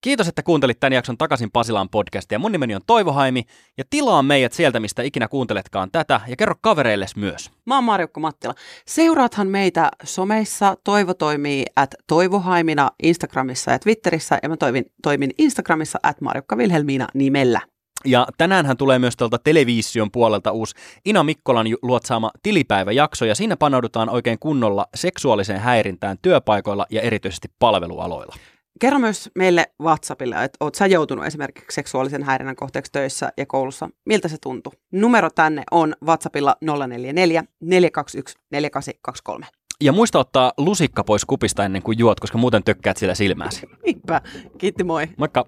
Kiitos, 0.00 0.28
että 0.28 0.42
kuuntelit 0.42 0.80
tämän 0.80 0.92
jakson 0.92 1.18
Takaisin 1.18 1.50
Pasilaan 1.50 1.88
podcastia. 1.88 2.38
Mun 2.38 2.52
nimeni 2.52 2.74
on 2.74 2.80
Toivo 2.86 3.12
Haimi 3.12 3.44
ja 3.78 3.84
tilaa 3.90 4.22
meidät 4.22 4.52
sieltä, 4.52 4.80
mistä 4.80 5.02
ikinä 5.02 5.28
kuunteletkaan 5.28 5.90
tätä 5.92 6.20
ja 6.28 6.36
kerro 6.36 6.54
kavereilles 6.60 7.16
myös. 7.16 7.50
Mä 7.66 7.74
oon 7.74 7.84
Marjukka 7.84 8.20
Mattila. 8.20 8.54
Seuraathan 8.86 9.48
meitä 9.48 9.88
someissa. 10.04 10.76
Toivo 10.84 11.14
toimii 11.14 11.64
at 11.76 11.94
Toivohaimina 12.06 12.90
Instagramissa 13.02 13.70
ja 13.70 13.78
Twitterissä 13.78 14.38
ja 14.42 14.48
mä 14.48 14.56
toimin, 14.56 14.84
toimin 15.02 15.30
Instagramissa 15.38 15.98
at 16.02 16.20
Marjukka 16.20 16.56
Vilhelmiina 16.56 17.06
nimellä. 17.14 17.60
Ja 18.04 18.26
tänäänhän 18.38 18.76
tulee 18.76 18.98
myös 18.98 19.16
tuolta 19.16 19.38
television 19.38 20.10
puolelta 20.10 20.52
uusi 20.52 20.74
Ina 21.04 21.24
Mikkolan 21.24 21.66
luotsaama 21.82 22.30
tilipäiväjakso, 22.42 23.24
ja 23.24 23.34
siinä 23.34 23.56
panoudutaan 23.56 24.08
oikein 24.08 24.38
kunnolla 24.38 24.86
seksuaaliseen 24.94 25.60
häirintään 25.60 26.16
työpaikoilla 26.22 26.86
ja 26.90 27.00
erityisesti 27.00 27.48
palvelualoilla. 27.58 28.36
Kerro 28.80 28.98
myös 28.98 29.30
meille 29.34 29.66
WhatsAppille, 29.82 30.44
että 30.44 30.56
oot 30.60 30.74
sä 30.74 30.86
joutunut 30.86 31.26
esimerkiksi 31.26 31.74
seksuaalisen 31.74 32.22
häirinnän 32.22 32.56
kohteeksi 32.56 32.92
töissä 32.92 33.32
ja 33.36 33.46
koulussa. 33.46 33.88
Miltä 34.04 34.28
se 34.28 34.36
tuntuu? 34.42 34.72
Numero 34.92 35.30
tänne 35.30 35.62
on 35.70 35.94
WhatsAppilla 36.04 36.56
044 36.60 37.44
421 37.60 38.38
4823. 38.50 39.46
Ja 39.80 39.92
muista 39.92 40.18
ottaa 40.18 40.52
lusikka 40.56 41.04
pois 41.04 41.24
kupista 41.24 41.64
ennen 41.64 41.82
kuin 41.82 41.98
juot, 41.98 42.20
koska 42.20 42.38
muuten 42.38 42.64
tökkäät 42.64 42.96
sillä 42.96 43.14
silmääsi. 43.14 43.66
Niinpä. 43.84 44.20
Kiitti, 44.58 44.84
moi. 44.84 45.08
Moikka! 45.16 45.46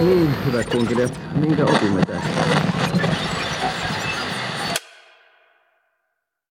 Niin, 0.00 0.34
hyvät 0.46 0.70
kunkilijat, 0.70 1.20
minkä 1.34 1.64
opimme 1.64 2.02
tästä? 2.06 2.37